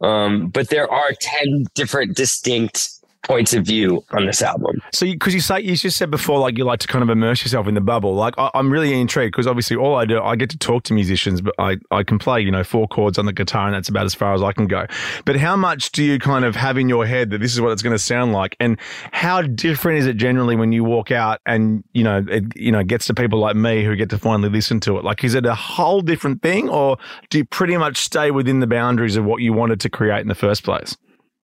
Um, 0.00 0.48
but 0.48 0.68
there 0.68 0.90
are 0.90 1.12
10 1.18 1.64
different 1.74 2.16
distinct 2.16 2.90
points 3.24 3.54
of 3.54 3.64
view 3.64 4.04
on 4.10 4.26
this 4.26 4.42
album. 4.42 4.80
So, 4.92 5.06
because 5.06 5.34
you, 5.34 5.40
say 5.40 5.60
you 5.60 5.76
just 5.76 5.96
said 5.96 6.10
before, 6.10 6.38
like 6.38 6.56
you 6.56 6.64
like 6.64 6.80
to 6.80 6.86
kind 6.86 7.02
of 7.02 7.10
immerse 7.10 7.42
yourself 7.42 7.66
in 7.66 7.74
the 7.74 7.80
bubble. 7.80 8.14
Like 8.14 8.34
I, 8.38 8.50
I'm 8.54 8.70
really 8.70 8.98
intrigued 8.98 9.32
because 9.32 9.46
obviously 9.46 9.76
all 9.76 9.96
I 9.96 10.04
do, 10.04 10.20
I 10.20 10.36
get 10.36 10.50
to 10.50 10.58
talk 10.58 10.84
to 10.84 10.94
musicians, 10.94 11.40
but 11.40 11.54
I 11.58 11.76
I 11.90 12.02
can 12.02 12.18
play 12.18 12.40
you 12.40 12.50
know 12.50 12.64
four 12.64 12.86
chords 12.88 13.18
on 13.18 13.26
the 13.26 13.32
guitar 13.32 13.66
and 13.66 13.74
that's 13.74 13.88
about 13.88 14.04
as 14.04 14.14
far 14.14 14.34
as 14.34 14.42
I 14.42 14.52
can 14.52 14.66
go. 14.66 14.86
But 15.24 15.36
how 15.36 15.56
much 15.56 15.92
do 15.92 16.04
you 16.04 16.18
kind 16.18 16.44
of 16.44 16.54
have 16.54 16.78
in 16.78 16.88
your 16.88 17.06
head 17.06 17.30
that 17.30 17.38
this 17.38 17.52
is 17.52 17.60
what 17.60 17.72
it's 17.72 17.82
going 17.82 17.96
to 17.96 18.02
sound 18.02 18.32
like, 18.32 18.56
and 18.60 18.78
how 19.12 19.42
different 19.42 19.98
is 19.98 20.06
it 20.06 20.16
generally 20.16 20.56
when 20.56 20.72
you 20.72 20.84
walk 20.84 21.10
out 21.10 21.40
and 21.46 21.82
you 21.92 22.04
know 22.04 22.24
it 22.28 22.44
you 22.56 22.70
know 22.70 22.84
gets 22.84 23.06
to 23.06 23.14
people 23.14 23.38
like 23.38 23.56
me 23.56 23.84
who 23.84 23.96
get 23.96 24.10
to 24.10 24.18
finally 24.18 24.48
listen 24.48 24.80
to 24.80 24.98
it? 24.98 25.04
Like, 25.04 25.24
is 25.24 25.34
it 25.34 25.46
a 25.46 25.54
whole 25.54 26.00
different 26.00 26.42
thing, 26.42 26.68
or 26.68 26.98
do 27.30 27.38
you 27.38 27.44
pretty 27.44 27.76
much 27.76 27.96
stay 27.96 28.30
within 28.30 28.60
the 28.60 28.66
boundaries 28.66 29.16
of 29.16 29.24
what 29.24 29.40
you 29.40 29.52
wanted 29.52 29.80
to 29.80 29.90
create 29.90 30.20
in 30.20 30.28
the 30.28 30.34
first 30.34 30.62
place? 30.62 30.96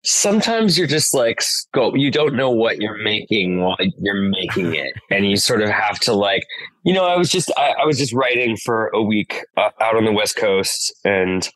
Sometimes 0.08 0.78
you're 0.78 0.86
just 0.86 1.12
like 1.12 1.42
scope. 1.42 1.94
You 1.98 2.10
don't 2.10 2.34
know 2.34 2.50
what 2.50 2.80
you're 2.80 2.96
making 2.96 3.60
while 3.60 3.76
you're 3.98 4.22
making 4.22 4.74
it, 4.74 4.94
and 5.10 5.28
you 5.28 5.36
sort 5.36 5.60
of 5.60 5.68
have 5.68 5.98
to 6.00 6.14
like, 6.14 6.46
you 6.82 6.94
know. 6.94 7.04
I 7.04 7.16
was 7.16 7.28
just 7.28 7.52
I, 7.58 7.74
I 7.82 7.84
was 7.84 7.98
just 7.98 8.14
writing 8.14 8.56
for 8.56 8.88
a 8.94 9.02
week 9.02 9.44
uh, 9.58 9.68
out 9.82 9.96
on 9.96 10.06
the 10.06 10.12
West 10.12 10.36
Coast, 10.36 10.98
and 11.04 11.46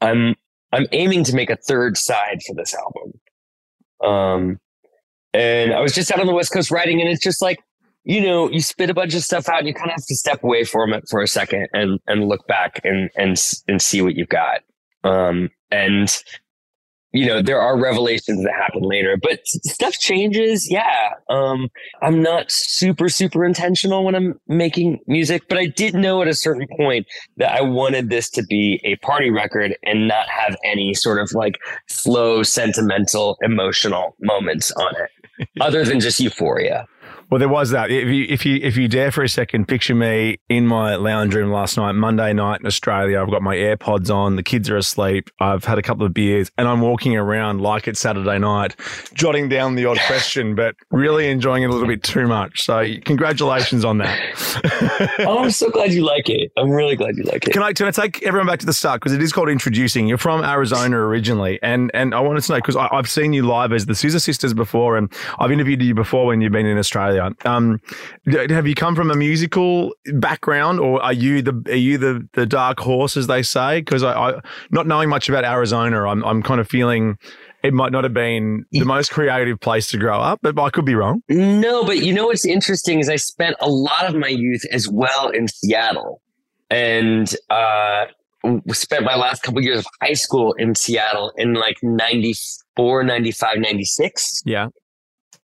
I'm 0.00 0.34
I'm 0.72 0.86
aiming 0.90 1.22
to 1.24 1.34
make 1.34 1.48
a 1.48 1.56
third 1.56 1.96
side 1.96 2.40
for 2.44 2.56
this 2.56 2.74
album. 2.74 3.20
Um, 4.04 4.58
and 5.32 5.72
I 5.72 5.80
was 5.80 5.94
just 5.94 6.10
out 6.10 6.18
on 6.18 6.26
the 6.26 6.34
West 6.34 6.52
Coast 6.52 6.72
writing, 6.72 7.00
and 7.00 7.08
it's 7.08 7.22
just 7.22 7.40
like, 7.40 7.60
you 8.02 8.20
know, 8.20 8.50
you 8.50 8.60
spit 8.60 8.90
a 8.90 8.94
bunch 8.94 9.14
of 9.14 9.22
stuff 9.22 9.48
out, 9.48 9.60
and 9.60 9.68
you 9.68 9.74
kind 9.74 9.90
of 9.90 9.92
have 9.92 10.06
to 10.06 10.16
step 10.16 10.42
away 10.42 10.64
from 10.64 10.92
it 10.92 11.04
for 11.08 11.22
a 11.22 11.28
second 11.28 11.68
and 11.72 12.00
and 12.08 12.26
look 12.26 12.48
back 12.48 12.80
and 12.82 13.10
and 13.16 13.40
and 13.68 13.80
see 13.80 14.02
what 14.02 14.16
you've 14.16 14.28
got. 14.28 14.62
Um, 15.04 15.50
and 15.70 16.10
you 17.12 17.26
know, 17.26 17.40
there 17.40 17.60
are 17.60 17.78
revelations 17.78 18.44
that 18.44 18.52
happen 18.52 18.82
later, 18.82 19.16
but 19.16 19.40
stuff 19.46 19.94
changes. 19.94 20.70
Yeah. 20.70 21.14
Um, 21.28 21.70
I'm 22.02 22.22
not 22.22 22.50
super, 22.50 23.08
super 23.08 23.44
intentional 23.44 24.04
when 24.04 24.14
I'm 24.14 24.38
making 24.46 25.00
music, 25.06 25.44
but 25.48 25.58
I 25.58 25.66
did 25.66 25.94
know 25.94 26.20
at 26.20 26.28
a 26.28 26.34
certain 26.34 26.66
point 26.76 27.06
that 27.38 27.52
I 27.52 27.62
wanted 27.62 28.10
this 28.10 28.28
to 28.30 28.42
be 28.42 28.80
a 28.84 28.96
party 28.96 29.30
record 29.30 29.76
and 29.84 30.06
not 30.06 30.28
have 30.28 30.56
any 30.64 30.92
sort 30.92 31.18
of 31.18 31.32
like 31.32 31.58
slow, 31.88 32.42
sentimental, 32.42 33.38
emotional 33.42 34.14
moments 34.20 34.70
on 34.72 34.94
it, 34.96 35.48
other 35.60 35.84
than 35.84 36.00
just 36.00 36.20
euphoria. 36.20 36.86
Well, 37.30 37.38
there 37.38 37.48
was 37.48 37.70
that. 37.70 37.90
If 37.90 38.08
you 38.08 38.24
if 38.26 38.46
you 38.46 38.56
if 38.62 38.78
you 38.78 38.88
dare 38.88 39.12
for 39.12 39.22
a 39.22 39.28
second, 39.28 39.68
picture 39.68 39.94
me 39.94 40.38
in 40.48 40.66
my 40.66 40.96
lounge 40.96 41.34
room 41.34 41.50
last 41.50 41.76
night, 41.76 41.92
Monday 41.92 42.32
night 42.32 42.60
in 42.60 42.66
Australia. 42.66 43.20
I've 43.20 43.30
got 43.30 43.42
my 43.42 43.54
AirPods 43.54 44.12
on. 44.14 44.36
The 44.36 44.42
kids 44.42 44.70
are 44.70 44.78
asleep. 44.78 45.28
I've 45.38 45.64
had 45.64 45.76
a 45.76 45.82
couple 45.82 46.06
of 46.06 46.14
beers, 46.14 46.50
and 46.56 46.66
I'm 46.66 46.80
walking 46.80 47.16
around 47.16 47.60
like 47.60 47.86
it's 47.86 48.00
Saturday 48.00 48.38
night, 48.38 48.76
jotting 49.12 49.50
down 49.50 49.74
the 49.74 49.84
odd 49.84 49.98
question, 50.06 50.54
but 50.54 50.74
really 50.90 51.28
enjoying 51.28 51.64
it 51.64 51.66
a 51.66 51.72
little 51.72 51.86
bit 51.86 52.02
too 52.02 52.26
much. 52.26 52.62
So, 52.62 52.86
congratulations 53.04 53.84
on 53.84 53.98
that. 53.98 54.18
Oh, 55.20 55.38
I'm 55.38 55.50
so 55.50 55.70
glad 55.70 55.92
you 55.92 56.04
like 56.04 56.28
it. 56.28 56.52
I'm 56.56 56.70
really 56.70 56.96
glad 56.96 57.16
you 57.16 57.24
like 57.24 57.46
it. 57.46 57.52
Can 57.52 57.62
I, 57.62 57.72
can 57.72 57.86
I 57.86 57.90
take 57.90 58.22
everyone 58.22 58.46
back 58.46 58.60
to 58.60 58.66
the 58.66 58.72
start 58.72 59.00
because 59.00 59.12
it 59.12 59.22
is 59.22 59.32
called 59.32 59.48
introducing? 59.48 60.06
You're 60.06 60.18
from 60.18 60.44
Arizona 60.44 60.96
originally, 60.96 61.58
and 61.62 61.90
and 61.92 62.14
I 62.14 62.20
wanted 62.20 62.42
to 62.44 62.52
know 62.52 62.58
because 62.58 62.76
I've 62.76 63.08
seen 63.08 63.32
you 63.32 63.42
live 63.42 63.72
as 63.72 63.86
the 63.86 63.94
Scissor 63.94 64.20
Sisters 64.20 64.54
before, 64.54 64.96
and 64.96 65.12
I've 65.38 65.50
interviewed 65.50 65.82
you 65.82 65.94
before 65.94 66.26
when 66.26 66.40
you've 66.40 66.52
been 66.52 66.66
in 66.66 66.78
Australia. 66.78 67.17
Um, 67.44 67.80
have 68.32 68.66
you 68.66 68.74
come 68.74 68.94
from 68.94 69.10
a 69.10 69.14
musical 69.14 69.94
background, 70.14 70.80
or 70.80 71.02
are 71.02 71.12
you 71.12 71.42
the 71.42 71.62
are 71.68 71.76
you 71.76 71.98
the 71.98 72.26
the 72.32 72.46
dark 72.46 72.80
horse 72.80 73.16
as 73.16 73.26
they 73.26 73.42
say? 73.42 73.80
Because 73.80 74.02
I, 74.02 74.12
I 74.12 74.40
not 74.70 74.86
knowing 74.86 75.08
much 75.08 75.28
about 75.28 75.44
Arizona, 75.44 76.06
I'm 76.06 76.24
I'm 76.24 76.42
kind 76.42 76.60
of 76.60 76.68
feeling. 76.68 77.18
It 77.64 77.74
might 77.74 77.90
not 77.90 78.04
have 78.04 78.14
been 78.14 78.64
the 78.70 78.84
most 78.84 79.10
creative 79.10 79.58
place 79.58 79.90
to 79.90 79.98
grow 79.98 80.20
up, 80.20 80.38
but 80.42 80.56
I 80.60 80.70
could 80.70 80.84
be 80.84 80.94
wrong. 80.94 81.24
No, 81.28 81.84
but 81.84 81.98
you 81.98 82.12
know 82.12 82.26
what's 82.26 82.44
interesting 82.44 83.00
is 83.00 83.08
I 83.08 83.16
spent 83.16 83.56
a 83.60 83.68
lot 83.68 84.04
of 84.08 84.14
my 84.14 84.28
youth 84.28 84.64
as 84.70 84.88
well 84.88 85.30
in 85.30 85.48
Seattle, 85.48 86.22
and 86.70 87.34
uh, 87.50 88.04
spent 88.68 89.04
my 89.04 89.16
last 89.16 89.42
couple 89.42 89.62
years 89.62 89.80
of 89.80 89.86
high 90.00 90.12
school 90.12 90.52
in 90.54 90.74
Seattle 90.74 91.32
in 91.36 91.54
like 91.54 91.78
94, 91.82 93.02
95, 93.04 93.58
96. 93.58 94.42
Yeah. 94.44 94.68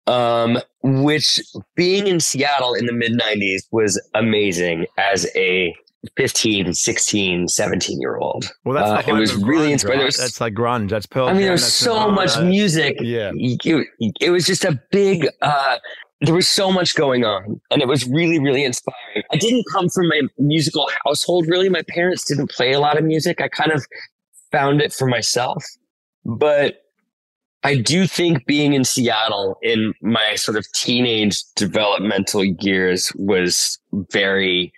Um, 0.06 0.58
which 0.82 1.38
being 1.76 2.06
in 2.06 2.20
Seattle 2.20 2.74
in 2.74 2.86
the 2.86 2.92
mid 2.92 3.12
90s 3.12 3.62
was 3.70 4.00
amazing 4.14 4.86
as 4.98 5.26
a 5.36 5.74
15, 6.16 6.72
16, 6.72 7.46
17 7.48 8.00
year 8.00 8.16
old. 8.16 8.50
Well, 8.64 8.74
that's 8.74 9.06
Uh, 9.06 9.10
it 9.10 9.18
was 9.18 9.34
really 9.34 9.68
grunge, 9.68 9.72
inspiring. 9.72 9.98
Right? 10.00 10.06
was- 10.06 10.16
That's 10.16 10.40
like 10.40 10.54
grunge. 10.54 10.88
That's 10.88 11.06
Pearl. 11.06 11.28
I 11.28 11.32
mean, 11.34 11.42
there 11.42 11.52
was 11.52 11.70
so 11.72 12.10
much 12.10 12.38
music 12.40 12.96
Yeah. 13.00 13.30
it, 13.34 13.86
it 14.20 14.30
was 14.30 14.46
just 14.46 14.64
a 14.64 14.80
big 14.90 15.28
uh 15.42 15.76
there 16.22 16.34
was 16.34 16.48
so 16.48 16.70
much 16.72 16.94
going 16.96 17.24
on 17.24 17.60
and 17.70 17.80
it 17.80 17.88
was 17.88 18.06
really 18.06 18.38
really 18.38 18.62
inspiring 18.62 19.22
i 19.32 19.36
didn't 19.38 19.64
come 19.72 19.88
from 19.88 20.04
a 20.12 20.20
musical 20.36 20.86
household 21.06 21.46
really 21.48 21.70
my 21.70 21.80
parents 21.88 22.26
didn't 22.26 22.50
play 22.50 22.72
a 22.72 22.78
lot 22.80 22.98
of 22.98 23.04
music 23.04 23.40
i 23.40 23.48
kind 23.48 23.72
of 23.72 23.82
found 24.52 24.82
it 24.82 24.92
for 24.92 25.06
myself 25.06 25.64
but 26.26 26.82
i 27.64 27.76
do 27.76 28.06
think 28.06 28.44
being 28.46 28.72
in 28.72 28.84
seattle 28.84 29.58
in 29.62 29.92
my 30.02 30.34
sort 30.34 30.56
of 30.56 30.64
teenage 30.72 31.42
developmental 31.56 32.44
years 32.44 33.12
was 33.16 33.78
very 34.10 34.72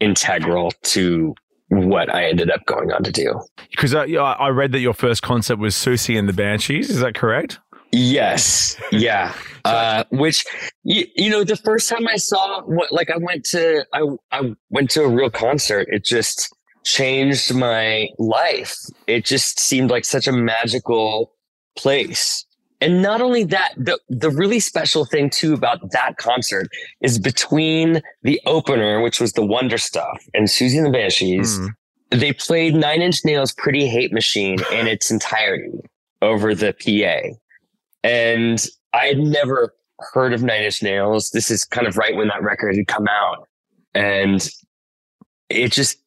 integral 0.00 0.72
to 0.82 1.34
what 1.68 2.12
i 2.14 2.24
ended 2.24 2.50
up 2.50 2.64
going 2.66 2.92
on 2.92 3.02
to 3.02 3.10
do 3.10 3.40
Because 3.70 3.92
yeah, 4.08 4.22
I 4.22 4.48
read 4.48 4.72
that 4.72 4.80
your 4.80 4.94
first 4.94 5.22
concert 5.22 5.56
was 5.56 5.74
Siouxsie 5.74 6.18
and 6.18 6.28
the 6.28 6.32
Banshees. 6.32 6.90
Is 6.90 7.00
that 7.00 7.14
correct? 7.14 7.58
Yes. 7.92 8.76
Yeah. 8.92 9.34
uh, 9.64 10.04
which 10.10 10.44
you, 10.82 11.06
you 11.16 11.30
know, 11.30 11.44
the 11.44 11.56
first 11.56 11.88
time 11.88 12.06
I 12.08 12.16
saw 12.16 12.62
what, 12.62 12.92
like 12.92 13.10
I 13.10 13.16
went 13.16 13.44
to, 13.46 13.84
I, 13.92 14.02
I 14.32 14.54
went 14.70 14.90
to 14.90 15.02
a 15.02 15.08
real 15.08 15.30
concert. 15.30 15.88
It 15.90 16.04
just 16.04 16.54
changed 16.84 17.54
my 17.54 18.08
life. 18.18 18.76
It 19.06 19.24
just 19.24 19.58
seemed 19.58 19.90
like 19.90 20.04
such 20.04 20.26
a 20.26 20.32
magical 20.32 21.32
place. 21.76 22.44
And 22.80 23.00
not 23.00 23.20
only 23.22 23.44
that, 23.44 23.72
the, 23.76 23.98
the 24.08 24.30
really 24.30 24.60
special 24.60 25.04
thing 25.04 25.30
too 25.30 25.54
about 25.54 25.90
that 25.92 26.16
concert 26.18 26.68
is 27.00 27.18
between 27.18 28.02
the 28.22 28.40
opener, 28.46 29.00
which 29.00 29.20
was 29.20 29.32
the 29.32 29.44
Wonder 29.46 29.78
Stuff 29.78 30.22
and 30.34 30.48
Siouxsie 30.48 30.76
and 30.76 30.86
the 30.86 30.90
Banshees, 30.90 31.58
Mm. 31.58 31.68
they 32.10 32.32
played 32.32 32.74
Nine 32.74 33.00
Inch 33.00 33.24
Nails 33.24 33.52
Pretty 33.52 33.86
Hate 33.88 34.12
Machine 34.12 34.58
in 34.72 34.86
its 34.86 35.10
entirety 35.10 35.78
over 36.20 36.54
the 36.54 36.74
PA. 36.74 37.34
And 38.02 38.64
I 38.92 39.06
had 39.06 39.18
never 39.18 39.74
heard 40.12 40.34
of 40.34 40.42
Nine 40.42 40.64
Inch 40.64 40.82
Nails. 40.82 41.30
This 41.30 41.50
is 41.50 41.64
kind 41.64 41.86
of 41.86 41.96
right 41.96 42.16
when 42.16 42.28
that 42.28 42.42
record 42.42 42.76
had 42.76 42.86
come 42.86 43.06
out. 43.08 43.48
And 43.94 44.46
it 45.48 45.72
just 45.72 45.98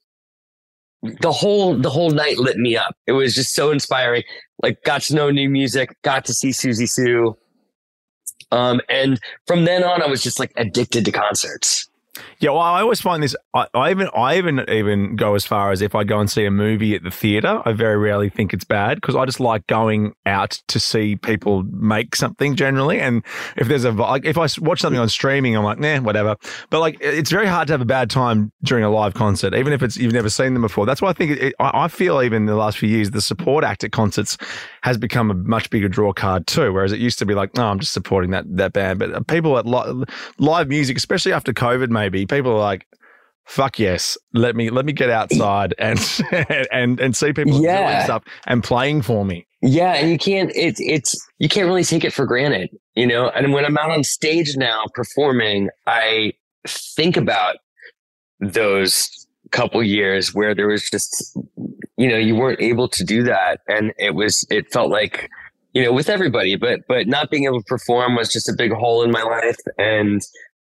the 1.03 1.31
whole 1.31 1.77
the 1.77 1.89
whole 1.89 2.09
night 2.09 2.37
lit 2.37 2.57
me 2.57 2.75
up. 2.75 2.95
It 3.05 3.13
was 3.13 3.35
just 3.35 3.53
so 3.53 3.71
inspiring. 3.71 4.23
Like 4.61 4.83
got 4.83 5.01
to 5.03 5.15
know 5.15 5.29
new 5.29 5.49
music, 5.49 5.95
got 6.01 6.25
to 6.25 6.33
see 6.33 6.49
Siouxsie 6.49 6.89
Sioux. 6.89 7.37
Um, 8.51 8.81
and 8.89 9.19
from 9.45 9.65
then 9.65 9.83
on, 9.83 10.01
I 10.01 10.07
was 10.07 10.23
just 10.23 10.39
like 10.39 10.51
addicted 10.55 11.05
to 11.05 11.11
concerts. 11.11 11.89
Yeah, 12.39 12.51
well, 12.51 12.61
I 12.61 12.81
always 12.81 13.01
find 13.01 13.23
this. 13.23 13.35
I, 13.53 13.67
I 13.73 13.91
even 13.91 14.09
I 14.15 14.37
even 14.37 14.63
even 14.69 15.15
go 15.15 15.35
as 15.35 15.45
far 15.45 15.71
as 15.71 15.81
if 15.81 15.95
I 15.95 16.03
go 16.03 16.19
and 16.19 16.29
see 16.29 16.45
a 16.45 16.51
movie 16.51 16.95
at 16.95 17.03
the 17.03 17.11
theater, 17.11 17.61
I 17.65 17.73
very 17.73 17.97
rarely 17.97 18.29
think 18.29 18.53
it's 18.53 18.63
bad 18.63 18.95
because 18.95 19.15
I 19.15 19.25
just 19.25 19.39
like 19.39 19.65
going 19.67 20.13
out 20.25 20.61
to 20.67 20.79
see 20.79 21.15
people 21.15 21.63
make 21.63 22.15
something 22.15 22.55
generally. 22.55 22.99
And 22.99 23.23
if 23.55 23.67
there's 23.67 23.85
a 23.85 23.91
like, 23.91 24.25
if 24.25 24.37
I 24.37 24.47
watch 24.59 24.81
something 24.81 24.99
on 24.99 25.09
streaming, 25.09 25.55
I'm 25.55 25.63
like, 25.63 25.79
nah, 25.79 25.99
whatever. 25.99 26.35
But 26.69 26.79
like, 26.79 26.97
it's 27.01 27.31
very 27.31 27.47
hard 27.47 27.67
to 27.67 27.73
have 27.73 27.81
a 27.81 27.85
bad 27.85 28.09
time 28.09 28.51
during 28.63 28.83
a 28.83 28.89
live 28.89 29.13
concert, 29.13 29.53
even 29.53 29.73
if 29.73 29.81
it's 29.81 29.97
you've 29.97 30.13
never 30.13 30.29
seen 30.29 30.53
them 30.53 30.61
before. 30.61 30.85
That's 30.85 31.01
why 31.01 31.09
I 31.09 31.13
think 31.13 31.39
it, 31.39 31.55
I, 31.59 31.85
I 31.85 31.87
feel 31.87 32.21
even 32.21 32.43
in 32.43 32.45
the 32.45 32.55
last 32.55 32.77
few 32.77 32.89
years, 32.89 33.11
the 33.11 33.21
support 33.21 33.63
act 33.63 33.83
at 33.83 33.91
concerts 33.91 34.37
has 34.83 34.97
become 34.97 35.31
a 35.31 35.33
much 35.33 35.69
bigger 35.69 35.89
draw 35.89 36.13
card 36.13 36.47
too. 36.47 36.71
Whereas 36.71 36.91
it 36.91 36.99
used 36.99 37.19
to 37.19 37.25
be 37.25 37.33
like, 37.33 37.55
no, 37.55 37.67
I'm 37.67 37.79
just 37.79 37.93
supporting 37.93 38.31
that 38.31 38.45
that 38.57 38.73
band. 38.73 38.99
But 38.99 39.13
uh, 39.13 39.21
people 39.21 39.57
at 39.57 39.65
li- 39.65 40.05
live 40.37 40.67
music, 40.69 40.97
especially 40.97 41.33
after 41.33 41.53
COVID, 41.53 41.89
maybe 42.07 42.25
people 42.25 42.51
are 42.53 42.59
like, 42.59 42.87
fuck 43.45 43.79
yes, 43.79 44.17
let 44.33 44.55
me 44.55 44.69
let 44.69 44.85
me 44.85 44.93
get 44.93 45.09
outside 45.09 45.73
and 45.79 45.99
and 46.71 46.99
and 46.99 47.15
see 47.15 47.33
people 47.33 47.61
Yeah. 47.61 47.91
doing 47.93 48.03
stuff 48.05 48.23
and 48.45 48.63
playing 48.63 49.01
for 49.01 49.25
me. 49.25 49.45
Yeah, 49.61 49.93
and 49.93 50.09
you 50.09 50.17
can't 50.17 50.51
it's 50.55 50.79
it's 50.79 51.15
you 51.39 51.49
can't 51.49 51.67
really 51.67 51.83
take 51.83 52.03
it 52.05 52.13
for 52.13 52.25
granted, 52.25 52.69
you 52.95 53.07
know. 53.07 53.29
And 53.29 53.53
when 53.53 53.65
I'm 53.65 53.77
out 53.77 53.91
on 53.91 54.03
stage 54.03 54.55
now 54.55 54.83
performing, 54.93 55.69
I 55.85 56.33
think 56.67 57.17
about 57.17 57.57
those 58.39 59.09
couple 59.51 59.81
years 59.81 60.33
where 60.33 60.53
there 60.53 60.67
was 60.67 60.89
just 60.89 61.37
you 61.97 62.07
know, 62.07 62.17
you 62.17 62.35
weren't 62.35 62.61
able 62.61 62.87
to 62.89 63.03
do 63.03 63.23
that 63.23 63.61
and 63.67 63.91
it 63.97 64.13
was 64.13 64.45
it 64.49 64.71
felt 64.71 64.89
like 64.91 65.29
you 65.73 65.83
know, 65.83 65.91
with 65.93 66.09
everybody, 66.09 66.55
but 66.55 66.81
but 66.87 67.07
not 67.07 67.29
being 67.31 67.45
able 67.45 67.59
to 67.59 67.65
perform 67.65 68.15
was 68.15 68.31
just 68.31 68.47
a 68.49 68.53
big 68.57 68.71
hole 68.71 69.03
in 69.03 69.11
my 69.11 69.23
life 69.23 69.57
and 69.77 70.21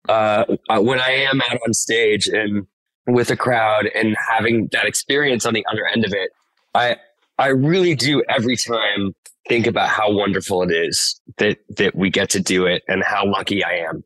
uh 0.08 0.44
uh, 0.68 0.80
when 0.80 1.00
I 1.00 1.10
am 1.10 1.40
out 1.40 1.58
on 1.66 1.74
stage 1.74 2.28
and 2.28 2.66
with 3.06 3.30
a 3.30 3.36
crowd 3.36 3.86
and 3.94 4.16
having 4.30 4.68
that 4.72 4.86
experience 4.86 5.44
on 5.46 5.54
the 5.54 5.64
other 5.70 5.86
end 5.86 6.04
of 6.04 6.12
it, 6.12 6.30
I 6.74 6.96
I 7.38 7.48
really 7.48 7.94
do 7.94 8.22
every 8.28 8.56
time 8.56 9.14
think 9.48 9.66
about 9.66 9.88
how 9.88 10.12
wonderful 10.12 10.62
it 10.62 10.72
is 10.72 11.20
that 11.38 11.58
that 11.76 11.94
we 11.94 12.10
get 12.10 12.30
to 12.30 12.40
do 12.40 12.66
it 12.66 12.82
and 12.88 13.02
how 13.02 13.26
lucky 13.26 13.64
I 13.64 13.78
am. 13.88 14.04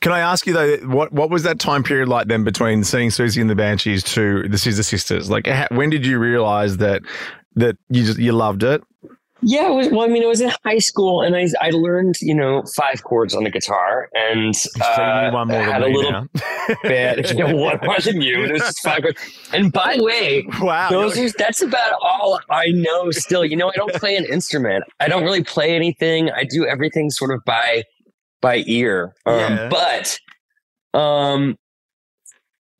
Can 0.00 0.12
I 0.12 0.20
ask 0.20 0.46
you 0.46 0.52
though, 0.52 0.76
what 0.88 1.12
what 1.12 1.30
was 1.30 1.42
that 1.42 1.58
time 1.58 1.82
period 1.82 2.08
like 2.08 2.28
then 2.28 2.44
between 2.44 2.84
seeing 2.84 3.10
Siouxsie 3.10 3.40
and 3.40 3.50
the 3.50 3.56
Banshees 3.56 4.02
to 4.14 4.48
the 4.48 4.58
Scissor 4.58 4.82
Sisters? 4.82 5.28
Like, 5.28 5.48
when 5.70 5.90
did 5.90 6.06
you 6.06 6.18
realize 6.18 6.76
that 6.76 7.02
that 7.56 7.76
you 7.88 8.04
just 8.04 8.18
you 8.18 8.32
loved 8.32 8.62
it? 8.62 8.82
Yeah, 9.42 9.70
it 9.70 9.74
was, 9.74 9.88
well, 9.90 10.02
I 10.02 10.08
mean, 10.08 10.22
it 10.22 10.28
was 10.28 10.40
in 10.40 10.50
high 10.64 10.78
school, 10.78 11.20
and 11.20 11.36
I 11.36 11.46
I 11.60 11.70
learned 11.70 12.16
you 12.22 12.34
know 12.34 12.62
five 12.74 13.04
chords 13.04 13.34
on 13.34 13.44
the 13.44 13.50
guitar, 13.50 14.08
and 14.14 14.54
uh, 14.80 15.30
one 15.30 15.48
more 15.48 15.62
had 15.62 15.82
a 15.82 15.88
little 15.88 16.12
now. 16.12 16.28
bit. 16.82 17.30
You 17.36 17.44
know, 17.44 17.54
one 17.54 17.78
more 17.84 17.98
than 17.98 18.22
you. 18.22 18.44
It 18.44 18.52
was 18.52 18.62
just 18.62 18.80
five 18.82 19.02
chords. 19.02 19.18
And 19.52 19.70
by 19.72 19.96
the 19.98 20.04
way, 20.04 20.46
wow. 20.60 20.88
those 20.88 21.18
are 21.18 21.30
that's 21.36 21.60
about 21.60 21.92
all 22.00 22.40
I 22.50 22.68
know. 22.68 23.10
Still, 23.10 23.44
you 23.44 23.56
know, 23.56 23.68
I 23.68 23.76
don't 23.76 23.92
play 23.94 24.16
an 24.16 24.24
instrument. 24.24 24.84
I 25.00 25.08
don't 25.08 25.22
really 25.22 25.44
play 25.44 25.76
anything. 25.76 26.30
I 26.30 26.44
do 26.44 26.66
everything 26.66 27.10
sort 27.10 27.30
of 27.30 27.44
by 27.44 27.84
by 28.40 28.64
ear. 28.66 29.14
Um, 29.26 29.36
Yeah. 29.38 29.68
But 29.68 30.18
um, 30.98 31.58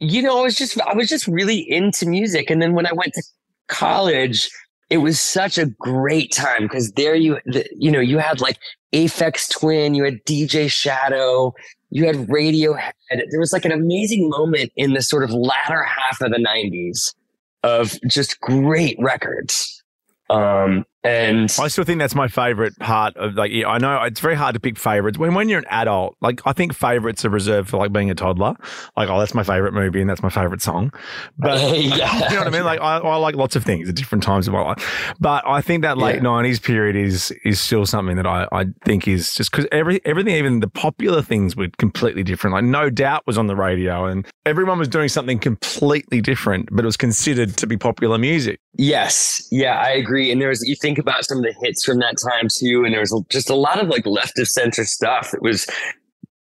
you 0.00 0.22
know, 0.22 0.40
I 0.40 0.42
was 0.42 0.56
just 0.56 0.80
I 0.80 0.94
was 0.94 1.08
just 1.08 1.26
really 1.26 1.58
into 1.70 2.06
music, 2.06 2.50
and 2.50 2.62
then 2.62 2.72
when 2.72 2.86
I 2.86 2.92
went 2.92 3.12
to 3.14 3.22
college, 3.68 4.48
it 4.90 4.98
was 4.98 5.20
such 5.20 5.58
a 5.58 5.66
great 5.66 6.32
time 6.32 6.62
because 6.62 6.92
there 6.92 7.14
you 7.14 7.38
the, 7.46 7.66
you 7.76 7.90
know 7.90 8.00
you 8.00 8.18
had 8.18 8.40
like 8.40 8.58
Aphex 8.92 9.50
Twin, 9.50 9.94
you 9.94 10.04
had 10.04 10.24
DJ 10.24 10.70
Shadow, 10.70 11.54
you 11.90 12.06
had 12.06 12.16
Radiohead. 12.28 12.92
There 13.10 13.40
was 13.40 13.52
like 13.52 13.64
an 13.64 13.72
amazing 13.72 14.28
moment 14.30 14.72
in 14.76 14.92
the 14.92 15.02
sort 15.02 15.24
of 15.24 15.30
latter 15.30 15.82
half 15.82 16.20
of 16.20 16.30
the 16.30 16.38
'90s 16.38 17.14
of 17.62 17.98
just 18.08 18.40
great 18.40 18.96
records. 19.00 19.82
Um, 20.30 20.84
and 21.06 21.56
I 21.60 21.68
still 21.68 21.84
think 21.84 21.98
that's 21.98 22.14
my 22.14 22.28
favorite 22.28 22.78
part 22.78 23.16
of 23.16 23.34
like 23.34 23.50
yeah, 23.52 23.68
I 23.68 23.78
know 23.78 24.02
it's 24.02 24.20
very 24.20 24.34
hard 24.34 24.54
to 24.54 24.60
pick 24.60 24.78
favorites 24.78 25.18
when 25.18 25.34
when 25.34 25.48
you're 25.48 25.60
an 25.60 25.66
adult. 25.68 26.16
Like 26.20 26.40
I 26.46 26.52
think 26.52 26.74
favorites 26.74 27.24
are 27.24 27.30
reserved 27.30 27.68
for 27.70 27.76
like 27.78 27.92
being 27.92 28.10
a 28.10 28.14
toddler. 28.14 28.54
Like 28.96 29.08
oh, 29.08 29.18
that's 29.18 29.34
my 29.34 29.42
favorite 29.42 29.72
movie 29.74 30.00
and 30.00 30.08
that's 30.10 30.22
my 30.22 30.28
favorite 30.30 30.62
song. 30.62 30.92
But 31.38 31.60
Yeah. 31.76 32.14
you 32.28 32.34
know 32.34 32.38
what 32.40 32.46
I 32.46 32.50
mean? 32.50 32.64
Like 32.64 32.80
I, 32.80 32.98
I 32.98 33.16
like 33.16 33.34
lots 33.36 33.56
of 33.56 33.64
things 33.64 33.88
at 33.88 33.94
different 33.94 34.24
times 34.24 34.48
of 34.48 34.54
my 34.54 34.62
life. 34.62 35.14
But 35.20 35.44
I 35.46 35.60
think 35.60 35.82
that 35.82 35.98
late 35.98 36.16
Yeah. 36.16 36.22
nineties 36.22 36.58
period 36.60 36.96
is 36.96 37.32
is 37.44 37.60
still 37.60 37.86
something 37.86 38.16
that 38.16 38.26
I, 38.26 38.46
I 38.52 38.66
think 38.84 39.06
is 39.08 39.34
just 39.34 39.50
because 39.50 39.66
every 39.72 40.00
everything, 40.04 40.34
even 40.34 40.60
the 40.60 40.68
popular 40.68 41.22
things 41.22 41.56
were 41.56 41.68
completely 41.78 42.22
different. 42.22 42.54
Like 42.54 42.64
No 42.64 42.90
Doubt 42.90 43.22
was 43.26 43.38
on 43.38 43.46
the 43.46 43.56
radio 43.56 44.06
and 44.06 44.26
everyone 44.44 44.78
was 44.78 44.88
doing 44.88 45.08
something 45.08 45.38
completely 45.38 46.20
different, 46.20 46.68
but 46.72 46.84
it 46.84 46.86
was 46.86 46.96
considered 46.96 47.56
to 47.58 47.66
be 47.66 47.76
popular 47.76 48.18
music. 48.18 48.58
Yes, 48.78 49.46
yeah, 49.50 49.80
I 49.80 49.90
agree. 49.90 50.30
And 50.30 50.40
there 50.40 50.48
was 50.50 50.62
you 50.66 50.76
think 50.76 50.95
about 50.98 51.24
some 51.24 51.38
of 51.38 51.44
the 51.44 51.54
hits 51.60 51.84
from 51.84 51.98
that 51.98 52.16
time 52.18 52.48
too, 52.48 52.84
and 52.84 52.92
there 52.92 53.00
was 53.00 53.14
just 53.28 53.50
a 53.50 53.54
lot 53.54 53.82
of 53.82 53.88
like 53.88 54.06
left 54.06 54.38
of 54.38 54.48
center 54.48 54.84
stuff 54.84 55.30
that 55.32 55.42
was 55.42 55.66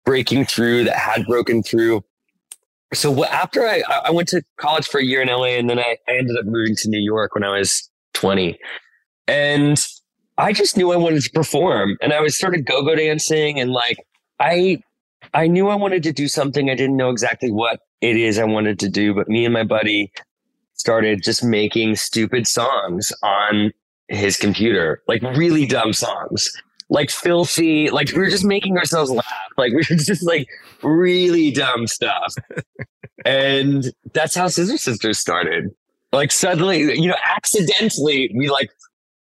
breaking 0.05 0.45
through, 0.45 0.83
that 0.85 0.97
had 0.97 1.25
broken 1.25 1.63
through. 1.63 2.03
So 2.93 3.25
after 3.25 3.67
I 3.67 3.83
I 4.05 4.11
went 4.11 4.27
to 4.29 4.43
college 4.57 4.87
for 4.87 4.99
a 4.99 5.03
year 5.03 5.21
in 5.21 5.27
LA, 5.27 5.57
and 5.57 5.69
then 5.69 5.79
I, 5.79 5.97
I 6.07 6.15
ended 6.15 6.37
up 6.37 6.45
moving 6.45 6.75
to 6.77 6.89
New 6.89 7.01
York 7.01 7.35
when 7.35 7.43
I 7.43 7.57
was 7.57 7.89
twenty, 8.13 8.57
and 9.27 9.83
I 10.37 10.53
just 10.53 10.77
knew 10.77 10.91
I 10.91 10.97
wanted 10.97 11.23
to 11.23 11.31
perform, 11.31 11.97
and 12.01 12.13
I 12.13 12.21
was 12.21 12.37
sort 12.37 12.55
of 12.55 12.65
go 12.65 12.83
go 12.83 12.95
dancing, 12.95 13.59
and 13.59 13.71
like 13.71 13.97
I 14.39 14.81
I 15.33 15.47
knew 15.47 15.67
I 15.69 15.75
wanted 15.75 16.03
to 16.03 16.13
do 16.13 16.27
something. 16.27 16.69
I 16.69 16.75
didn't 16.75 16.97
know 16.97 17.09
exactly 17.09 17.51
what 17.51 17.79
it 18.01 18.15
is 18.15 18.37
I 18.37 18.45
wanted 18.45 18.79
to 18.79 18.89
do, 18.89 19.13
but 19.13 19.27
me 19.27 19.45
and 19.45 19.53
my 19.53 19.63
buddy 19.63 20.11
started 20.73 21.23
just 21.23 21.43
making 21.43 21.95
stupid 21.95 22.47
songs 22.47 23.11
on 23.23 23.71
his 24.07 24.37
computer, 24.37 25.01
like 25.07 25.21
really 25.21 25.65
dumb 25.65 25.93
songs, 25.93 26.51
like 26.89 27.09
filthy, 27.09 27.89
like 27.89 28.11
we 28.11 28.19
were 28.19 28.29
just 28.29 28.45
making 28.45 28.77
ourselves 28.77 29.09
laugh. 29.09 29.25
Like 29.57 29.71
we 29.71 29.77
were 29.77 29.83
just 29.97 30.25
like 30.25 30.47
really 30.83 31.51
dumb 31.51 31.87
stuff. 31.87 32.33
and 33.25 33.91
that's 34.13 34.35
how 34.35 34.47
Scissor 34.47 34.77
Sisters 34.77 35.19
started. 35.19 35.73
Like 36.11 36.31
suddenly, 36.31 36.99
you 36.99 37.09
know, 37.09 37.17
accidentally, 37.25 38.31
we 38.35 38.49
like, 38.49 38.69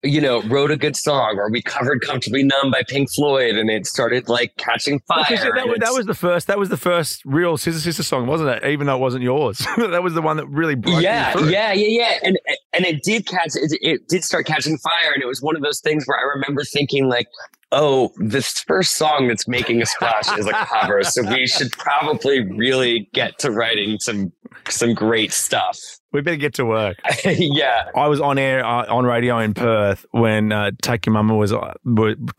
you 0.05 0.21
know, 0.21 0.43
wrote 0.43 0.71
a 0.71 0.77
good 0.77 0.97
song 0.97 1.37
or 1.39 1.51
we 1.51 1.63
covered 1.63 2.03
Comfortably 2.03 2.43
Numb 2.43 2.71
by 2.71 2.83
Pink 2.87 3.11
Floyd 3.11 3.57
and 3.57 3.71
it 3.71 3.87
started 3.87 4.29
like 4.29 4.55
catching 4.57 5.01
fire. 5.01 5.25
Because, 5.29 5.45
yeah, 5.45 5.51
that, 5.55 5.67
was, 5.67 5.79
that 5.81 5.93
was 5.93 6.07
the 6.07 6.15
first. 6.15 6.47
That 6.47 6.59
was 6.59 6.69
the 6.69 6.77
first 6.77 7.23
real 7.25 7.57
Scissor 7.57 7.81
Sister 7.81 8.03
song, 8.03 8.27
wasn't 8.27 8.51
it? 8.51 8.65
Even 8.65 8.87
though 8.87 8.97
it 8.97 9.01
wasn't 9.01 9.25
yours, 9.25 9.59
that 9.79 10.03
was 10.03 10.15
the 10.15 10.23
one 10.23 10.37
that 10.37 10.47
really 10.47 10.75
broke 10.75 11.03
yeah, 11.03 11.39
yeah, 11.47 11.73
yeah, 11.73 11.87
yeah, 11.89 12.19
and 12.23 12.39
and 12.73 12.85
it 12.85 13.03
did 13.03 13.27
catch 13.27 13.53
it, 13.55 13.77
it 13.81 14.07
did 14.09 14.23
start 14.23 14.47
catching 14.47 14.77
fire, 14.79 15.13
and 15.13 15.23
it 15.23 15.27
was 15.27 15.41
one 15.41 15.57
of 15.57 15.63
those 15.63 15.81
things 15.81 16.05
where 16.07 16.19
I 16.19 16.23
remember 16.35 16.65
thinking 16.65 17.09
like, 17.09 17.27
oh, 17.73 18.13
this 18.17 18.61
first 18.61 18.97
song 18.97 19.29
that's 19.29 19.49
making 19.49 19.81
a 19.81 19.87
splash 19.87 20.37
is 20.39 20.47
a 20.47 20.53
cover, 20.53 21.03
so 21.03 21.23
we 21.23 21.47
should 21.49 21.73
probably 21.73 22.41
really 22.41 23.09
get 23.15 23.39
to 23.39 23.51
writing 23.51 23.99
some 23.99 24.33
some 24.69 24.95
great 24.95 25.33
stuff. 25.33 25.79
We 26.13 26.21
better 26.21 26.37
get 26.37 26.55
to 26.55 26.65
work. 26.65 26.97
yeah, 27.25 27.91
I 27.97 28.07
was 28.07 28.21
on 28.21 28.39
air 28.39 28.65
uh, 28.65 28.87
on 28.89 29.05
radio 29.05 29.39
in 29.39 29.53
Perth 29.53 30.07
when 30.13 30.53
uh, 30.53 30.71
Take 30.81 31.07
Your 31.07 31.13
Mama 31.13 31.35
was. 31.35 31.53
Uh, 31.53 31.75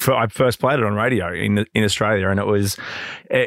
I 0.08 0.28
first 0.28 0.60
played 0.60 0.80
it 0.80 0.86
on 0.86 0.94
radio 0.94 1.34
in 1.34 1.66
in 1.74 1.84
Australia, 1.84 2.30
and 2.30 2.40
it 2.40 2.46
was 2.46 2.78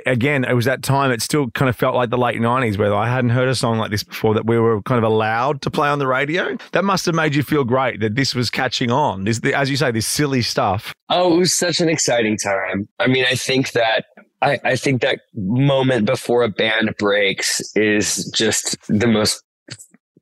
again. 0.07 0.45
It 0.45 0.53
was 0.53 0.67
that 0.67 0.83
time. 0.83 1.11
It 1.11 1.23
still 1.23 1.51
kind 1.53 1.69
of 1.69 1.77
felt 1.77 1.95
like 1.95 2.11
the 2.11 2.19
late 2.19 2.41
nineties, 2.41 2.77
where 2.77 2.95
I 2.95 3.09
hadn't 3.09 3.31
heard 3.31 3.49
a 3.49 3.55
song 3.55 3.79
like 3.79 3.91
this 3.91 4.05
before. 4.05 4.35
That 4.35 4.47
we 4.47 4.59
were 4.59 4.83
kind 4.83 5.03
of 5.03 5.11
allowed 5.11 5.63
to 5.63 5.71
play 5.71 5.89
on 5.89 5.99
the 5.99 6.07
radio. 6.07 6.59
That 6.73 6.85
must 6.85 7.07
have 7.07 7.15
made 7.15 7.35
you 7.35 7.43
feel 7.43 7.65
great 7.65 8.01
that 8.01 8.15
this 8.15 8.35
was 8.35 8.51
catching 8.51 8.91
on. 8.91 9.25
This, 9.25 9.41
as 9.55 9.71
you 9.71 9.77
say, 9.77 9.91
this 9.91 10.07
silly 10.07 10.43
stuff. 10.43 10.95
Oh, 11.09 11.35
it 11.35 11.39
was 11.39 11.57
such 11.57 11.81
an 11.81 11.89
exciting 11.89 12.37
time. 12.37 12.87
I 12.99 13.07
mean, 13.07 13.25
I 13.25 13.35
think 13.35 13.73
that 13.73 14.05
I, 14.43 14.59
I 14.65 14.77
think 14.77 15.03
that 15.03 15.21
moment 15.35 16.07
before 16.07 16.43
a 16.43 16.49
band 16.49 16.95
breaks 16.99 17.61
is 17.75 18.31
just 18.35 18.77
the 18.89 19.07
most 19.07 19.43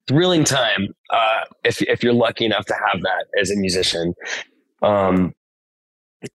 thrilling 0.08 0.44
time. 0.44 0.88
Uh, 1.10 1.40
if 1.64 1.82
if 1.82 2.02
you're 2.02 2.14
lucky 2.14 2.44
enough 2.44 2.66
to 2.66 2.74
have 2.74 3.02
that 3.02 3.26
as 3.40 3.50
a 3.50 3.56
musician. 3.56 4.14
Um, 4.82 5.32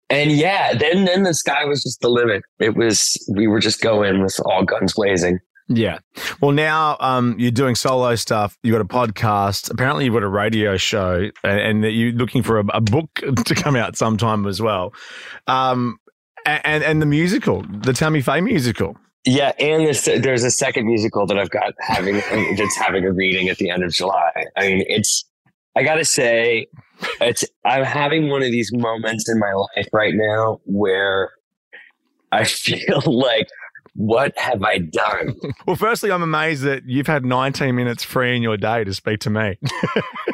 and 0.10 0.32
yeah, 0.32 0.74
then 0.74 1.06
then 1.06 1.24
the 1.24 1.34
sky 1.34 1.66
was 1.66 1.84
just 1.84 2.02
the 2.02 2.10
limit. 2.10 2.44
It 2.60 2.76
was 2.76 3.18
we 3.34 3.48
were 3.48 3.60
just 3.60 3.82
going 3.82 4.22
with 4.22 4.40
all 4.46 4.64
guns 4.64 4.94
blazing. 4.94 5.40
Yeah. 5.74 6.00
Well, 6.42 6.52
now 6.52 6.98
um, 7.00 7.36
you're 7.40 7.52
doing 7.52 7.76
solo 7.76 8.16
stuff. 8.16 8.58
You've 8.62 8.74
got 8.74 8.82
a 8.82 8.86
podcast. 8.86 9.72
Apparently, 9.72 10.04
you've 10.04 10.14
got 10.14 10.24
a 10.24 10.28
radio 10.28 10.76
show, 10.76 11.30
and, 11.44 11.84
and 11.84 11.94
you're 11.94 12.12
looking 12.12 12.44
for 12.44 12.60
a, 12.60 12.66
a 12.74 12.82
book 12.82 13.10
to 13.46 13.56
come 13.56 13.76
out 13.76 13.96
sometime 13.96 14.46
as 14.48 14.62
well. 14.62 14.94
Um, 15.48 15.98
and 16.46 16.84
and 16.84 17.02
the 17.02 17.06
musical, 17.06 17.64
the 17.70 17.94
Tammy 17.94 18.22
Faye 18.22 18.42
musical. 18.42 18.98
Yeah, 19.26 19.52
and 19.60 19.86
there's 19.86 20.06
there's 20.06 20.44
a 20.44 20.52
second 20.52 20.88
musical 20.88 21.28
that 21.28 21.38
I've 21.38 21.52
got 21.52 21.74
having 21.80 22.16
that's 22.58 22.76
having 22.76 23.06
a 23.06 23.12
reading 23.12 23.50
at 23.50 23.58
the 23.58 23.70
end 23.70 23.84
of 23.84 23.92
July. 23.92 24.32
I 24.58 24.68
mean, 24.68 24.84
it's 24.88 25.26
I 25.76 25.84
gotta 25.84 26.06
say, 26.06 26.68
it's 27.20 27.46
I'm 27.64 27.84
having 27.84 28.30
one 28.30 28.42
of 28.42 28.52
these 28.52 28.72
moments 28.74 29.30
in 29.30 29.38
my 29.40 29.54
life 29.54 29.88
right 29.94 30.14
now 30.16 30.60
where 30.66 31.32
I 32.32 32.44
feel 32.46 33.02
like, 33.06 33.48
what 33.94 34.38
have 34.38 34.64
I 34.64 34.80
done? 34.80 35.36
Well, 35.68 35.76
firstly, 35.76 36.12
I'm 36.12 36.24
amazed 36.24 36.64
that 36.64 36.84
you've 36.86 37.08
had 37.08 37.24
19 37.26 37.76
minutes 37.76 38.04
free 38.04 38.36
in 38.36 38.42
your 38.42 38.58
day 38.58 38.84
to 38.84 38.94
speak 38.94 39.20
to 39.22 39.30
me. 39.30 39.58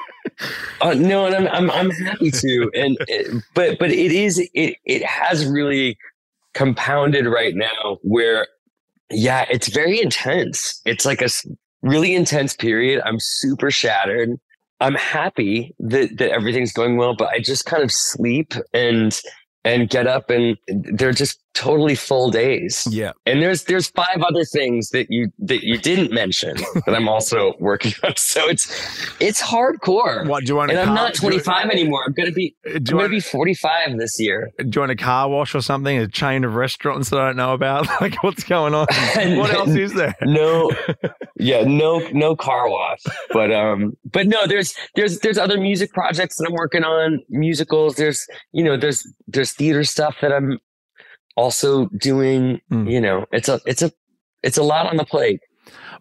Uh, 0.82 0.93
no, 0.93 1.26
and 1.26 1.36
I'm, 1.36 1.47
I'm 1.47 1.71
I'm 1.71 1.89
happy 1.91 2.32
to, 2.32 2.71
and 2.76 2.97
it, 3.08 3.43
but 3.54 3.80
but 3.80 3.91
it 3.91 4.12
is 4.12 4.38
it 4.54 4.78
it 4.86 5.04
has 5.04 5.45
really 5.45 5.97
compounded 6.54 7.26
right 7.26 7.56
now 7.56 7.97
where, 8.02 8.47
yeah, 9.12 9.45
it's 9.50 9.67
very 9.67 10.02
intense. 10.02 10.82
It's 10.86 11.06
like 11.06 11.21
a 11.21 11.30
really 11.82 12.15
intense 12.15 12.56
period. 12.56 13.02
I'm 13.06 13.19
super 13.19 13.71
shattered. 13.71 14.39
I'm 14.80 14.95
happy 14.95 15.76
that 15.80 16.17
that 16.17 16.32
everything's 16.32 16.73
going 16.73 16.97
well, 16.97 17.15
but 17.15 17.30
I 17.30 17.39
just 17.39 17.65
kind 17.65 17.84
of 17.84 17.91
sleep 17.91 18.54
and 18.73 19.19
and 19.63 19.89
get 19.89 20.08
up 20.08 20.30
and 20.30 20.58
there 20.67 21.10
are 21.10 21.13
just 21.13 21.39
totally 21.57 21.95
full 21.95 22.29
days. 22.29 22.87
Yeah. 22.89 23.11
And 23.25 23.41
there's 23.41 23.63
there's 23.63 23.87
five 23.89 24.21
other 24.21 24.45
things 24.45 24.89
that 24.91 25.07
you 25.09 25.31
that 25.39 25.63
you 25.63 25.77
didn't 25.77 26.11
mention 26.11 26.55
that 26.85 26.93
I'm 26.95 27.09
also 27.09 27.53
working 27.59 27.93
on. 28.03 28.13
So 28.15 28.47
it's 28.47 28.65
it's 29.19 29.41
hardcore. 29.41 30.27
What 30.27 30.43
do 30.45 30.51
you 30.51 30.55
want? 30.55 30.71
And 30.71 30.79
I'm 30.79 30.87
car- 30.87 30.95
not 30.95 31.13
do 31.13 31.25
you- 31.25 31.31
25 31.31 31.69
anymore. 31.69 32.03
I'm 32.05 32.13
gonna 32.13 32.31
be 32.31 32.55
Do 32.63 32.71
I'm 32.75 32.83
gonna 32.83 32.97
want, 33.03 33.11
be 33.11 33.19
45 33.19 33.97
this 33.97 34.19
year. 34.19 34.49
do 34.59 34.69
you 34.75 34.79
want 34.81 34.91
a 34.91 34.95
car 34.95 35.29
wash 35.29 35.55
or 35.55 35.61
something? 35.61 35.97
A 35.97 36.07
chain 36.07 36.43
of 36.43 36.55
restaurants 36.55 37.09
that 37.09 37.19
I 37.19 37.25
don't 37.27 37.37
know 37.37 37.53
about? 37.53 37.87
Like, 38.01 38.21
what's 38.23 38.43
going 38.43 38.73
on? 38.75 38.85
what 39.37 39.49
else 39.51 39.69
is 39.75 39.93
there? 39.93 40.15
No, 40.21 40.71
yeah, 41.39 41.63
no, 41.63 41.99
no 42.13 42.35
car 42.35 42.69
wash. 42.69 42.99
But 43.31 43.51
um, 43.51 43.93
but 44.05 44.27
no, 44.27 44.45
there's 44.45 44.75
there's 44.95 45.19
there's 45.19 45.37
other 45.39 45.59
music 45.59 45.91
projects 45.93 46.35
that 46.37 46.45
I'm 46.47 46.53
working 46.53 46.83
on, 46.83 47.19
musicals. 47.29 47.95
There's 47.95 48.25
you 48.51 48.63
know 48.63 48.77
there's 48.77 49.05
there's 49.27 49.51
theater 49.53 49.83
stuff 49.83 50.17
that 50.21 50.31
I'm 50.31 50.59
also 51.38 51.86
doing. 51.97 52.60
Mm. 52.71 52.91
You 52.91 53.00
know, 53.00 53.26
it's 53.32 53.47
a 53.47 53.62
it's 53.65 53.82
a 53.82 53.91
it's 54.43 54.58
a 54.58 54.63
lot 54.63 54.88
on 54.88 54.97
the 54.97 55.06
plate. 55.06 55.39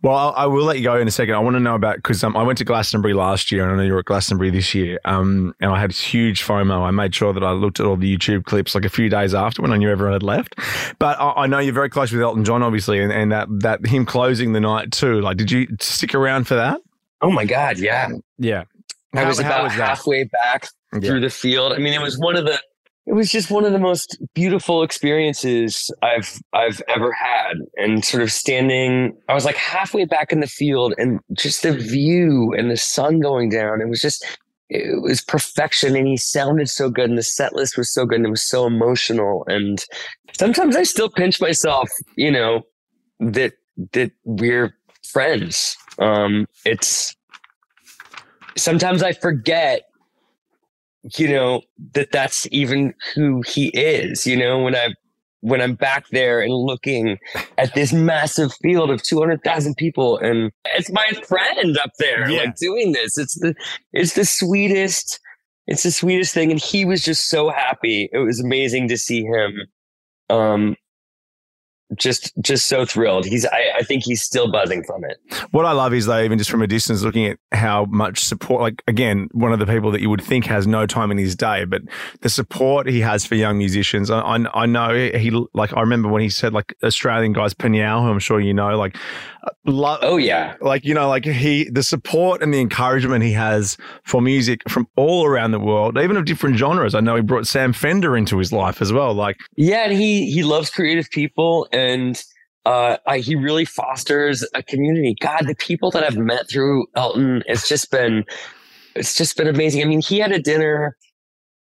Well, 0.03 0.15
I'll, 0.15 0.35
I 0.37 0.47
will 0.47 0.65
let 0.65 0.77
you 0.77 0.85
go 0.85 0.97
in 0.97 1.09
a 1.09 1.11
second. 1.11 1.35
I 1.35 1.39
want 1.39 1.57
to 1.57 1.61
know 1.61 1.75
about 1.75 1.97
because 1.97 2.23
um, 2.23 2.37
I 2.37 2.43
went 2.43 2.59
to 2.59 2.65
Glastonbury 2.65 3.15
last 3.15 3.51
year, 3.51 3.65
and 3.65 3.73
I 3.73 3.77
know 3.77 3.83
you 3.83 3.93
were 3.95 4.01
at 4.01 4.05
Glastonbury 4.05 4.51
this 4.51 4.75
year. 4.75 5.01
Um, 5.05 5.55
and 5.61 5.73
I 5.73 5.81
had 5.81 5.91
huge 5.93 6.43
FOMO. 6.45 6.83
I 6.83 6.91
made 6.91 7.15
sure 7.15 7.33
that 7.33 7.43
I 7.43 7.53
looked 7.53 7.81
at 7.81 7.87
all 7.87 7.97
the 7.97 8.15
YouTube 8.17 8.45
clips 8.45 8.75
like 8.75 8.85
a 8.85 8.91
few 8.91 9.09
days 9.09 9.35
after 9.35 9.63
when 9.63 9.73
I 9.73 9.77
knew 9.79 9.91
everyone 9.91 10.13
had 10.13 10.23
left. 10.23 10.55
But 10.99 11.19
I, 11.19 11.33
I 11.45 11.47
know 11.47 11.59
you're 11.61 11.73
very 11.73 11.89
close 11.89 12.13
with 12.13 12.21
Elton 12.21 12.45
John, 12.45 12.63
obviously, 12.63 13.01
and, 13.01 13.11
and 13.11 13.33
that 13.33 13.49
that 13.61 13.87
him 13.87 14.05
closing 14.05 14.53
the 14.53 14.61
night 14.61 14.93
too. 14.93 15.21
Like, 15.21 15.39
did 15.39 15.51
you 15.51 15.67
stick 15.81 16.15
around 16.15 16.47
for 16.47 16.57
that? 16.57 16.81
Oh 17.23 17.31
my 17.31 17.47
god, 17.47 17.79
yeah. 17.79 18.11
Yeah, 18.39 18.65
I 19.15 19.25
was 19.25 19.39
about 19.39 19.65
was 19.65 19.73
halfway 19.73 20.25
back 20.25 20.69
Yeah. 20.93 21.01
through 21.01 21.21
the 21.21 21.31
field. 21.31 21.73
I 21.73 21.79
mean, 21.79 21.95
it 21.95 22.03
was 22.03 22.19
one 22.19 22.37
of 22.37 22.45
the 22.45 22.61
it 23.07 23.15
was 23.15 23.31
just 23.31 23.51
one 23.51 23.65
of 23.65 23.73
the 23.73 23.79
most 23.79 24.19
beautiful 24.35 24.83
experiences 24.83 25.91
I've 26.03 26.41
I've 26.53 26.83
ever 26.89 27.13
had. 27.13 27.55
And 27.77 28.05
sort 28.05 28.23
of 28.23 28.33
standing, 28.33 29.17
I 29.29 29.35
was 29.35 29.45
like 29.45 29.57
halfway 29.57 30.05
back 30.05 30.33
in 30.33 30.41
the 30.41 30.49
field 30.49 30.95
and 30.99 31.21
just 31.33 31.63
the 31.63 31.73
view 31.73 32.53
and 32.57 32.71
the 32.71 32.77
sun 32.77 33.21
going 33.21 33.49
down. 33.49 33.81
It 33.81 33.89
was 33.89 34.01
just 34.01 34.27
it 34.69 35.01
was 35.01 35.21
perfection 35.21 35.95
and 35.95 36.09
he 36.09 36.17
sounded 36.17 36.69
so 36.69 36.91
good 36.91 37.09
and 37.09 37.17
the 37.17 37.23
set 37.23 37.55
list 37.55 37.79
was 37.79 37.93
so 37.93 38.05
good 38.05 38.17
and 38.17 38.27
it 38.27 38.31
was 38.31 38.47
so 38.47 38.67
emotional. 38.67 39.45
And 39.47 39.85
sometimes 40.37 40.75
I 40.75 40.83
still 40.83 41.09
pinch 41.09 41.41
myself, 41.41 41.89
you 42.17 42.33
know, 42.33 42.63
that 43.21 43.53
that 43.93 44.11
we're 44.25 44.75
friends. 45.05 45.77
Um 46.01 46.47
it's 46.65 47.15
sometimes 48.57 49.03
I 49.03 49.13
forget, 49.13 49.83
you 51.17 51.29
know, 51.29 51.63
that 51.95 52.13
that's 52.13 52.47
even 52.51 52.95
who 53.15 53.43
he 53.43 53.69
is. 53.69 54.27
You 54.27 54.37
know, 54.37 54.63
when 54.63 54.75
I 54.75 54.95
when 55.41 55.61
I'm 55.61 55.75
back 55.75 56.07
there 56.11 56.41
and 56.41 56.53
looking 56.53 57.19
at 57.59 57.75
this 57.75 57.93
massive 57.93 58.53
field 58.63 58.91
of 58.91 59.03
200,000 59.03 59.77
people, 59.77 60.19
and 60.19 60.51
it's 60.75 60.91
my 60.91 61.07
friend 61.29 61.79
up 61.79 61.93
there, 61.99 62.29
Yeah. 62.29 62.41
like 62.41 62.57
doing 62.57 62.93
this. 62.93 63.17
It's 63.19 63.39
the 63.39 63.55
it's 63.93 64.15
the 64.15 64.25
sweetest. 64.25 65.21
It's 65.69 65.83
the 65.83 65.91
sweetest 65.91 66.33
thing, 66.33 66.51
and 66.51 66.61
he 66.61 66.85
was 66.85 67.03
just 67.03 67.29
so 67.29 67.51
happy. 67.51 68.09
It 68.13 68.19
was 68.19 68.41
amazing 68.41 68.89
to 68.89 68.97
see 68.97 69.25
him. 69.25 69.53
Um, 70.31 70.77
just 71.95 72.33
just 72.41 72.67
so 72.67 72.85
thrilled. 72.85 73.25
He's 73.27 73.47
I, 73.47 73.73
I 73.79 73.83
think 73.83 74.03
he's 74.05 74.23
still 74.23 74.51
buzzing 74.51 74.83
from 74.83 75.05
it. 75.05 75.19
What 75.53 75.65
I 75.65 75.73
love 75.73 75.95
is 75.95 76.07
though, 76.07 76.21
even 76.21 76.37
just 76.39 76.51
from 76.51 76.63
a 76.63 76.67
distance, 76.67 77.03
looking 77.03 77.27
at 77.27 77.39
how 77.53 77.85
much 77.87 78.21
support. 78.25 78.61
Like 78.61 78.83
again, 78.89 79.29
one 79.33 79.53
of 79.53 79.59
the 79.59 79.67
people 79.67 79.91
that 79.93 80.01
you 80.01 80.11
would 80.11 80.23
think 80.23 80.47
has 80.47 80.67
no 80.67 80.87
time 80.87 81.11
in 81.11 81.19
his 81.19 81.37
day, 81.37 81.65
but 81.65 81.83
the 82.23 82.29
support 82.29 82.89
he 82.89 83.01
has 83.01 83.25
for 83.25 83.35
young 83.37 83.59
musicians. 83.59 84.11
I, 84.11 84.19
I, 84.21 84.63
I 84.63 84.67
know 84.67 84.95
he 84.95 85.31
like. 85.55 85.73
I 85.77 85.81
remember 85.81 86.09
when 86.09 86.23
he 86.23 86.29
said 86.29 86.53
like 86.53 86.75
Australian 86.83 87.33
guys, 87.33 87.55
Peniel, 87.55 88.03
who 88.03 88.11
I'm 88.11 88.19
sure 88.19 88.41
you 88.41 88.53
know, 88.55 88.77
like, 88.77 88.97
uh, 89.45 89.51
lo- 89.65 89.99
Oh 90.03 90.17
yeah. 90.17 90.55
like 90.61 90.85
you 90.85 90.95
know, 90.95 91.09
like 91.09 91.25
he 91.25 91.71
the 91.71 91.83
support 91.83 92.43
and 92.43 92.53
the 92.53 92.61
encouragement 92.61 93.23
he 93.23 93.33
has 93.33 93.77
for 94.05 94.21
music 94.21 94.69
from 94.69 94.89
all 94.97 95.25
around 95.25 95.53
the 95.53 95.61
world, 95.61 95.99
even 95.99 96.17
of 96.17 96.25
different 96.25 96.57
genres. 96.57 96.95
I 96.95 97.01
know 97.01 97.15
he 97.17 97.23
brought 97.23 97.47
Sam 97.47 97.73
Fender 97.73 98.17
into 98.17 98.39
his 98.39 98.53
life 98.53 98.83
as 98.83 98.93
well. 98.93 99.15
Like, 99.15 99.37
Yeah, 99.57 99.85
and 99.85 99.93
he 99.93 100.31
he 100.33 100.43
loves 100.43 100.71
creative 100.71 101.09
people, 101.11 101.69
and 101.77 102.23
uh, 102.65 102.97
I, 103.07 103.19
he 103.19 103.37
really 103.37 103.65
fosters 103.65 104.45
a 104.55 104.63
community. 104.63 105.15
God, 105.21 105.47
the 105.47 105.55
people 105.55 105.91
that 105.93 106.03
I've 106.03 106.17
met 106.17 106.49
through 106.51 106.87
Elton, 106.97 107.43
it's 107.47 107.69
just 107.69 107.91
been 107.91 108.25
it's 108.95 109.17
just 109.17 109.37
been 109.37 109.47
amazing. 109.47 109.83
I 109.83 109.85
mean, 109.85 110.01
he 110.01 110.19
had 110.19 110.33
a 110.33 110.41
dinner. 110.41 110.97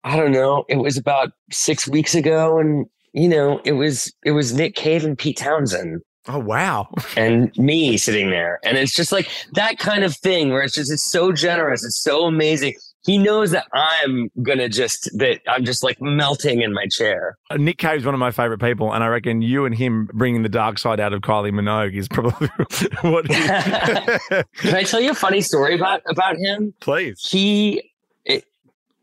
I 0.04 0.16
don't 0.16 0.32
know. 0.32 0.64
It 0.68 0.76
was 0.76 0.96
about 0.96 1.30
six 1.50 1.86
weeks 1.86 2.14
ago, 2.14 2.58
and 2.58 2.86
you 3.12 3.28
know, 3.28 3.60
it 3.64 3.72
was 3.72 4.12
it 4.24 4.32
was 4.32 4.54
Nick 4.54 4.74
Cave 4.74 5.04
and 5.04 5.18
Pete 5.18 5.36
Townshend 5.36 6.00
oh 6.28 6.38
wow, 6.38 6.88
and 7.16 7.56
me 7.56 7.96
sitting 7.96 8.30
there, 8.30 8.60
and 8.64 8.76
it's 8.76 8.94
just 8.94 9.12
like 9.12 9.30
that 9.52 9.78
kind 9.78 10.04
of 10.04 10.16
thing 10.16 10.50
where 10.50 10.62
it's 10.62 10.74
just 10.74 10.92
it's 10.92 11.02
so 11.02 11.32
generous, 11.32 11.84
it's 11.84 12.00
so 12.00 12.24
amazing. 12.24 12.74
He 13.06 13.18
knows 13.18 13.52
that 13.52 13.66
I'm 13.72 14.32
gonna 14.42 14.68
just 14.68 15.08
that 15.18 15.40
I'm 15.48 15.64
just 15.64 15.84
like 15.84 16.02
melting 16.02 16.60
in 16.60 16.72
my 16.72 16.86
chair. 16.88 17.38
Uh, 17.50 17.56
Nick 17.56 17.78
Cave's 17.78 18.04
one 18.04 18.14
of 18.14 18.18
my 18.18 18.32
favorite 18.32 18.60
people, 18.60 18.92
and 18.92 19.04
I 19.04 19.06
reckon 19.06 19.42
you 19.42 19.64
and 19.64 19.72
him 19.72 20.10
bringing 20.12 20.42
the 20.42 20.48
dark 20.48 20.78
side 20.78 20.98
out 20.98 21.12
of 21.12 21.20
Kylie 21.20 21.52
Minogue 21.52 21.94
is 21.94 22.08
probably 22.08 22.48
what. 23.02 23.26
Can 24.56 24.74
I 24.74 24.82
tell 24.82 25.00
you 25.00 25.12
a 25.12 25.14
funny 25.14 25.40
story 25.40 25.76
about 25.76 26.02
about 26.10 26.36
him? 26.36 26.74
Please. 26.80 27.24
He 27.30 27.92
it, 28.24 28.44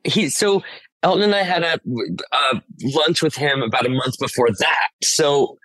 he 0.04 0.30
so 0.30 0.62
Elton 1.02 1.24
and 1.24 1.36
I 1.36 1.44
had 1.44 1.63
a, 1.63 1.80
a 2.34 2.62
lunch 2.84 3.22
with 3.22 3.36
him 3.36 3.62
about 3.62 3.86
a 3.86 3.89
month 3.89 4.20
before 4.20 4.50
that. 4.60 4.89
So 5.02 5.58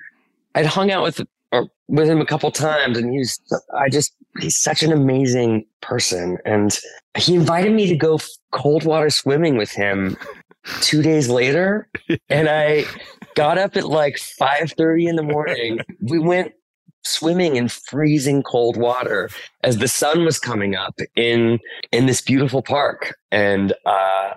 I'd 0.55 0.67
hung 0.67 0.93
out 0.93 1.03
with 1.03 1.21
or 1.51 1.69
with 1.89 2.09
him 2.09 2.21
a 2.21 2.27
couple 2.27 2.51
times, 2.51 2.99
and 2.99 3.13
he's 3.13 3.41
I 3.77 3.89
just 3.89 4.15
he's 4.41 4.57
such 4.57 4.83
an 4.83 4.93
amazing 4.93 5.67
person, 5.81 6.39
and 6.45 6.79
he 7.17 7.35
invited 7.35 7.73
me 7.73 7.87
to 7.89 7.97
go 7.97 8.19
cold 8.53 8.85
water 8.85 9.11
swimming 9.11 9.57
with 9.57 9.71
him 9.71 10.17
two 10.81 11.03
days 11.03 11.29
later, 11.29 11.89
and 12.29 12.49
I 12.49 12.85
got 13.35 13.59
up 13.59 13.77
at 13.77 13.85
like 13.85 14.19
five 14.19 14.73
thirty 14.73 15.07
in 15.07 15.17
the 15.17 15.23
morning. 15.23 15.81
We 16.01 16.19
went 16.19 16.53
swimming 17.05 17.57
in 17.57 17.69
freezing 17.69 18.43
cold 18.43 18.77
water 18.77 19.31
as 19.63 19.79
the 19.79 19.89
sun 19.89 20.25
was 20.25 20.39
coming 20.39 20.75
up 20.75 20.95
in 21.17 21.59
in 21.93 22.07
this 22.07 22.21
beautiful 22.21 22.61
park 22.63 23.17
and 23.31 23.73
uh 23.87 24.33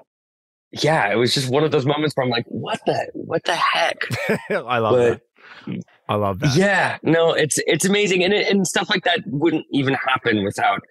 yeah 0.72 1.12
it 1.12 1.16
was 1.16 1.34
just 1.34 1.50
one 1.50 1.64
of 1.64 1.72
those 1.72 1.86
moments 1.86 2.16
where 2.16 2.24
i'm 2.24 2.30
like 2.30 2.46
what 2.48 2.80
the 2.86 3.08
what 3.14 3.44
the 3.44 3.56
heck 3.56 3.98
I 4.50 4.78
love 4.78 4.94
but 4.94 5.22
that. 5.68 5.84
I 6.12 6.16
love 6.16 6.40
that. 6.40 6.56
yeah 6.56 6.98
no 7.04 7.32
it's 7.32 7.58
it's 7.74 7.86
amazing 7.86 8.24
and 8.24 8.34
it, 8.34 8.50
and 8.52 8.68
stuff 8.68 8.90
like 8.90 9.04
that 9.06 9.20
wouldn't 9.28 9.66
even 9.72 9.94
happen 9.96 10.44
without 10.44 10.82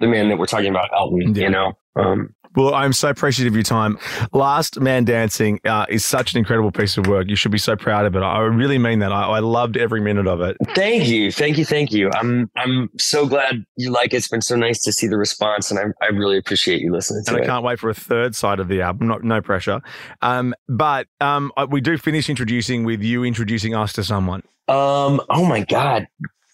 the 0.00 0.06
man 0.06 0.28
that 0.28 0.38
we're 0.38 0.46
talking 0.46 0.70
about 0.70 0.88
elton 0.96 1.34
Yeah. 1.34 1.42
you 1.44 1.50
know 1.50 1.72
um 1.96 2.34
Well, 2.56 2.74
I'm 2.74 2.92
so 2.92 3.08
appreciative 3.10 3.52
of 3.52 3.56
your 3.56 3.62
time. 3.62 3.98
Last 4.32 4.80
Man 4.80 5.04
Dancing 5.04 5.60
uh, 5.64 5.86
is 5.88 6.04
such 6.04 6.32
an 6.32 6.38
incredible 6.38 6.72
piece 6.72 6.96
of 6.96 7.06
work. 7.06 7.28
You 7.28 7.36
should 7.36 7.52
be 7.52 7.58
so 7.58 7.76
proud 7.76 8.06
of 8.06 8.16
it. 8.16 8.20
I 8.20 8.40
really 8.40 8.78
mean 8.78 8.98
that. 9.00 9.12
I, 9.12 9.24
I 9.24 9.38
loved 9.40 9.76
every 9.76 10.00
minute 10.00 10.26
of 10.26 10.40
it. 10.40 10.56
thank 10.74 11.06
you 11.06 11.30
thank 11.32 11.58
you 11.58 11.64
thank 11.64 11.92
you 11.92 12.10
i'm 12.14 12.50
i'm 12.56 12.88
so 12.98 13.26
glad 13.26 13.64
you 13.76 13.90
like 13.90 14.12
it 14.12 14.16
it's 14.18 14.28
been 14.28 14.40
so 14.42 14.56
nice 14.56 14.82
to 14.82 14.92
see 14.92 15.06
the 15.06 15.16
response 15.16 15.70
and 15.70 15.78
i, 15.78 16.04
I 16.04 16.08
really 16.08 16.36
appreciate 16.38 16.80
you 16.80 16.92
listening 16.92 17.24
to 17.26 17.32
it. 17.32 17.34
And 17.34 17.42
I 17.42 17.44
it 17.44 17.48
can't 17.48 17.64
wait 17.64 17.78
for 17.78 17.88
a 17.90 17.94
third 17.94 18.34
side 18.34 18.58
of 18.60 18.68
the 18.68 18.80
album. 18.82 19.08
Not, 19.08 19.22
no 19.22 19.40
pressure. 19.40 19.80
Um, 20.22 20.54
but 20.68 21.06
um, 21.20 21.52
I- 21.56 21.64
we 21.64 21.80
do 21.80 21.96
finish 21.98 22.28
introducing 22.28 22.84
with 22.84 23.02
you 23.02 23.24
introducing 23.24 23.74
us 23.74 23.92
to 23.94 24.04
someone. 24.04 24.42
um 24.68 25.20
oh 25.30 25.44
my 25.44 25.60
god 25.64 26.06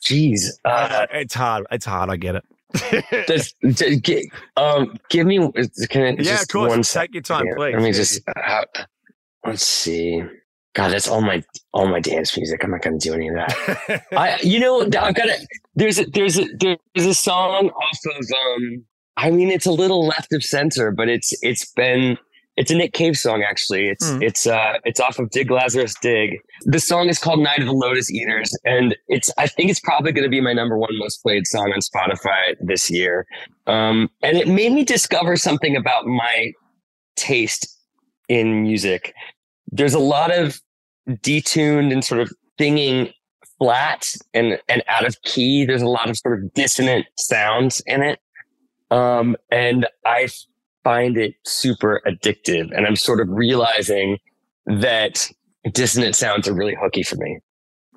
jeez 0.05 0.43
uh 0.65 1.07
it's 1.13 1.35
hard. 1.35 1.67
It's 1.71 1.87
hard. 1.87 2.11
I 2.11 2.17
get 2.17 2.35
it. 2.37 2.45
Just, 3.29 3.55
just 3.65 4.03
gi- 4.03 4.31
um, 4.57 4.97
give 5.09 5.27
me. 5.27 5.39
Can 5.89 6.03
I 6.03 6.11
yeah, 6.11 6.23
just 6.23 6.43
of 6.45 6.49
course. 6.49 6.71
One 6.71 6.83
Take 6.83 7.15
your 7.15 7.23
time, 7.23 7.47
please. 7.55 7.75
Let 7.75 7.83
me 7.83 7.93
just. 7.93 8.21
Uh, 8.29 8.65
let's 9.47 9.67
see. 9.67 10.23
God, 10.75 10.89
that's 10.91 11.07
all 11.07 11.21
my 11.21 11.43
all 11.73 11.87
my 11.87 12.01
dance 12.01 12.37
music. 12.37 12.65
I'm 12.65 12.73
not 12.73 12.83
to 12.83 12.99
do 12.99 13.15
any 13.15 13.29
of 13.29 13.37
that. 13.37 14.03
I, 14.17 14.39
you 14.43 14.59
know, 14.59 14.83
I've 14.83 15.15
got 15.15 15.27
to. 15.27 15.47
There's 15.77 16.01
a, 16.01 16.07
there's 16.07 16.39
a, 16.39 16.47
there's 16.59 17.07
a 17.07 17.15
song 17.15 17.71
off 17.71 17.99
of. 18.17 18.17
Um, 18.17 18.85
I 19.17 19.31
mean, 19.31 19.51
it's 19.51 19.67
a 19.67 19.73
little 19.73 20.07
left 20.07 20.33
of 20.33 20.43
center, 20.43 20.91
but 20.91 21.09
it's 21.09 21.33
it's 21.43 21.65
been 21.73 22.19
it's 22.57 22.71
a 22.71 22.75
Nick 22.75 22.93
Cave 22.93 23.17
song 23.17 23.43
actually. 23.43 23.89
It's 23.89 24.09
Hmm. 24.11 24.23
it's 24.23 24.47
uh 24.47 24.75
it's 24.85 25.01
off 25.01 25.19
of 25.19 25.31
Dig 25.31 25.51
Lazarus 25.51 25.95
Dig. 26.01 26.39
The 26.65 26.79
song 26.81 27.09
is 27.09 27.19
called 27.19 27.41
Night 27.41 27.61
of 27.61 27.67
the 27.67 27.73
Lotus 27.73 28.11
Eaters, 28.13 28.57
and 28.65 28.97
it's 29.09 29.31
I 29.39 29.47
think 29.47 29.71
it's 29.71 29.81
probably 29.81 30.13
going 30.13 30.25
to 30.25 30.31
be 30.31 30.41
my 30.41 30.53
number 30.53 30.79
one 30.79 30.91
most 30.99 31.23
played 31.23 31.47
song 31.47 31.73
on 31.75 31.81
Spotify 31.81 32.55
this 32.61 32.91
year. 32.91 33.27
Um, 33.67 34.09
and 34.23 34.37
it 34.37 34.47
made 34.49 34.73
me 34.73 34.85
discover 34.85 35.37
something 35.37 35.77
about 35.77 36.07
my 36.07 36.53
taste 37.17 37.67
in 38.29 38.63
music. 38.63 39.13
There's 39.71 39.95
a 39.95 39.99
lot 39.99 40.31
of 40.33 40.61
detuned 41.09 41.93
and 41.93 42.05
sort 42.05 42.21
of 42.21 42.33
singing 42.59 43.11
flat 43.59 44.07
and 44.33 44.59
and 44.69 44.83
out 44.89 45.07
of 45.07 45.21
key. 45.23 45.65
There's 45.65 45.83
a 45.83 45.89
lot 45.89 46.09
of 46.09 46.17
sort 46.17 46.39
of 46.43 46.55
dissonant 46.55 47.07
sounds 47.17 47.83
in 47.87 48.03
it. 48.03 48.21
Um, 48.91 49.37
and 49.51 49.87
I 50.07 50.29
find 50.85 51.17
it 51.17 51.35
super 51.45 52.01
addictive. 52.07 52.71
And 52.77 52.87
I'm 52.87 52.97
sort 52.97 53.21
of 53.21 53.29
realizing 53.31 54.19
that 54.67 55.29
dissonant 55.73 56.15
sounds 56.15 56.47
are 56.47 56.55
really 56.55 56.77
hooky 56.81 57.03
for 57.03 57.17
me. 57.17 57.41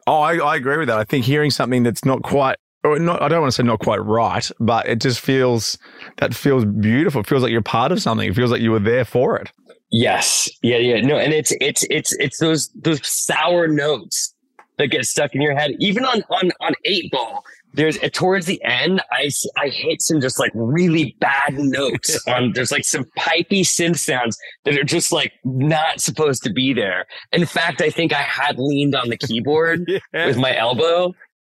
Oh, 0.07 0.21
I, 0.21 0.37
I 0.37 0.55
agree 0.55 0.77
with 0.77 0.87
that. 0.87 0.97
I 0.97 1.03
think 1.03 1.25
hearing 1.25 1.51
something 1.51 1.83
that's 1.83 2.05
not 2.05 2.23
quite, 2.23 2.55
or 2.83 2.97
not, 2.97 3.21
I 3.21 3.27
don't 3.27 3.41
want 3.41 3.51
to 3.51 3.55
say 3.55 3.63
not 3.63 3.79
quite 3.79 3.97
right, 3.97 4.49
but 4.59 4.87
it 4.87 5.01
just 5.01 5.19
feels, 5.19 5.77
that 6.17 6.33
feels 6.33 6.63
beautiful. 6.63 7.21
It 7.21 7.27
feels 7.27 7.43
like 7.43 7.51
you're 7.51 7.61
part 7.61 7.91
of 7.91 8.01
something. 8.01 8.29
It 8.29 8.35
feels 8.35 8.49
like 8.49 8.61
you 8.61 8.71
were 8.71 8.79
there 8.79 9.05
for 9.05 9.37
it. 9.37 9.51
Yes. 9.89 10.49
Yeah, 10.61 10.77
yeah. 10.77 10.99
No, 10.99 11.17
and 11.17 11.33
it's 11.33 11.53
it's 11.61 11.85
it's 11.89 12.13
it's 12.19 12.39
those 12.39 12.69
those 12.75 12.99
sour 13.07 13.69
notes 13.69 14.35
that 14.77 14.87
get 14.87 15.05
stuck 15.05 15.33
in 15.33 15.41
your 15.41 15.55
head. 15.57 15.71
Even 15.79 16.03
on 16.03 16.23
on 16.29 16.51
on 16.59 16.73
eight 16.83 17.09
ball, 17.09 17.43
there's 17.77 17.97
towards 18.11 18.45
the 18.47 18.61
end, 18.63 19.01
I 19.11 19.29
I 19.57 19.69
hit 19.69 20.01
some 20.01 20.19
just 20.19 20.39
like 20.39 20.51
really 20.55 21.15
bad 21.21 21.53
notes 21.53 22.19
on. 22.27 22.51
There's 22.53 22.71
like 22.71 22.83
some 22.83 23.05
pipey 23.17 23.61
synth 23.61 23.99
sounds 23.99 24.37
that 24.65 24.77
are 24.77 24.83
just 24.83 25.11
like 25.13 25.31
not 25.45 26.01
supposed 26.01 26.43
to 26.43 26.51
be 26.51 26.73
there. 26.73 27.05
In 27.31 27.45
fact, 27.45 27.81
I 27.81 27.89
think 27.89 28.11
I 28.13 28.21
had 28.21 28.57
leaned 28.59 28.95
on 28.95 29.09
the 29.09 29.17
keyboard 29.27 29.85
Yeah. 29.87 30.25
with 30.25 30.37
my 30.37 30.55
elbow, 30.57 31.13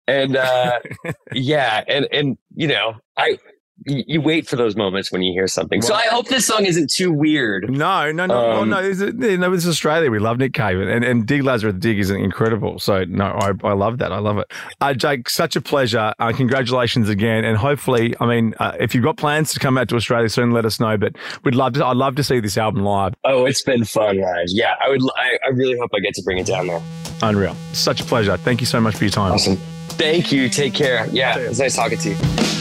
and 0.07 0.35
uh, 0.37 0.79
yeah, 1.33 1.83
and 1.87 2.07
and 2.11 2.37
you 2.55 2.67
know, 2.67 2.93
I 3.17 3.37
you 3.85 4.03
you 4.07 4.21
wait 4.21 4.47
for 4.47 4.55
those 4.55 4.75
moments 4.75 5.11
when 5.11 5.21
you 5.21 5.33
hear 5.33 5.47
something. 5.47 5.81
So 5.81 5.93
I 5.93 6.03
hope 6.03 6.27
this 6.27 6.45
song 6.45 6.65
isn't 6.65 6.91
too 6.91 7.11
weird. 7.11 7.69
No, 7.69 8.11
no, 8.11 8.25
no, 8.25 8.51
Um, 8.61 8.69
no. 8.69 8.81
This 8.81 9.01
is, 9.01 9.13
no, 9.13 9.49
this 9.51 9.63
is 9.65 9.69
Australia. 9.69 10.09
We 10.11 10.19
love 10.19 10.37
Nick 10.37 10.53
Cave, 10.53 10.79
and 10.79 11.03
and 11.03 11.25
Dig 11.25 11.43
Lazarus 11.43 11.75
Dig 11.79 11.99
is 11.99 12.09
incredible. 12.09 12.79
So 12.79 13.03
no, 13.05 13.25
I, 13.25 13.51
I 13.67 13.73
love 13.73 13.97
that. 13.99 14.11
I 14.11 14.19
love 14.19 14.37
it. 14.37 14.51
Uh, 14.79 14.93
Jake, 14.93 15.29
such 15.29 15.55
a 15.55 15.61
pleasure. 15.61 16.13
Uh, 16.19 16.31
congratulations 16.33 17.09
again, 17.09 17.43
and 17.45 17.57
hopefully, 17.57 18.13
I 18.19 18.25
mean, 18.25 18.53
uh, 18.59 18.73
if 18.79 18.93
you've 18.95 19.03
got 19.03 19.17
plans 19.17 19.51
to 19.53 19.59
come 19.59 19.77
out 19.77 19.89
to 19.89 19.95
Australia 19.95 20.29
soon, 20.29 20.51
let 20.51 20.65
us 20.65 20.79
know. 20.79 20.97
But 20.97 21.13
we'd 21.43 21.55
love 21.55 21.73
to. 21.73 21.85
I'd 21.85 21.97
love 21.97 22.15
to 22.15 22.23
see 22.23 22.39
this 22.39 22.57
album 22.57 22.83
live. 22.83 23.13
Oh, 23.23 23.45
it's 23.45 23.61
been 23.61 23.83
fun, 23.85 24.19
Raj. 24.19 24.47
Yeah, 24.49 24.75
I 24.83 24.89
would. 24.89 25.01
I, 25.15 25.37
I 25.45 25.49
really 25.49 25.77
hope 25.77 25.91
I 25.95 25.99
get 25.99 26.13
to 26.15 26.23
bring 26.23 26.37
it 26.37 26.45
down 26.45 26.67
there. 26.67 26.81
Unreal. 27.23 27.55
Such 27.73 28.01
a 28.01 28.03
pleasure. 28.03 28.35
Thank 28.37 28.61
you 28.61 28.65
so 28.67 28.79
much 28.81 28.95
for 28.95 29.03
your 29.03 29.11
time. 29.11 29.33
Awesome. 29.33 29.57
Thank 29.97 30.31
you. 30.31 30.49
Take 30.49 30.73
care. 30.73 31.07
Yeah, 31.11 31.37
it 31.37 31.49
was 31.49 31.59
nice 31.59 31.75
talking 31.75 31.97
to 31.99 32.09
you. 32.09 32.60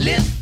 Live 0.00 0.39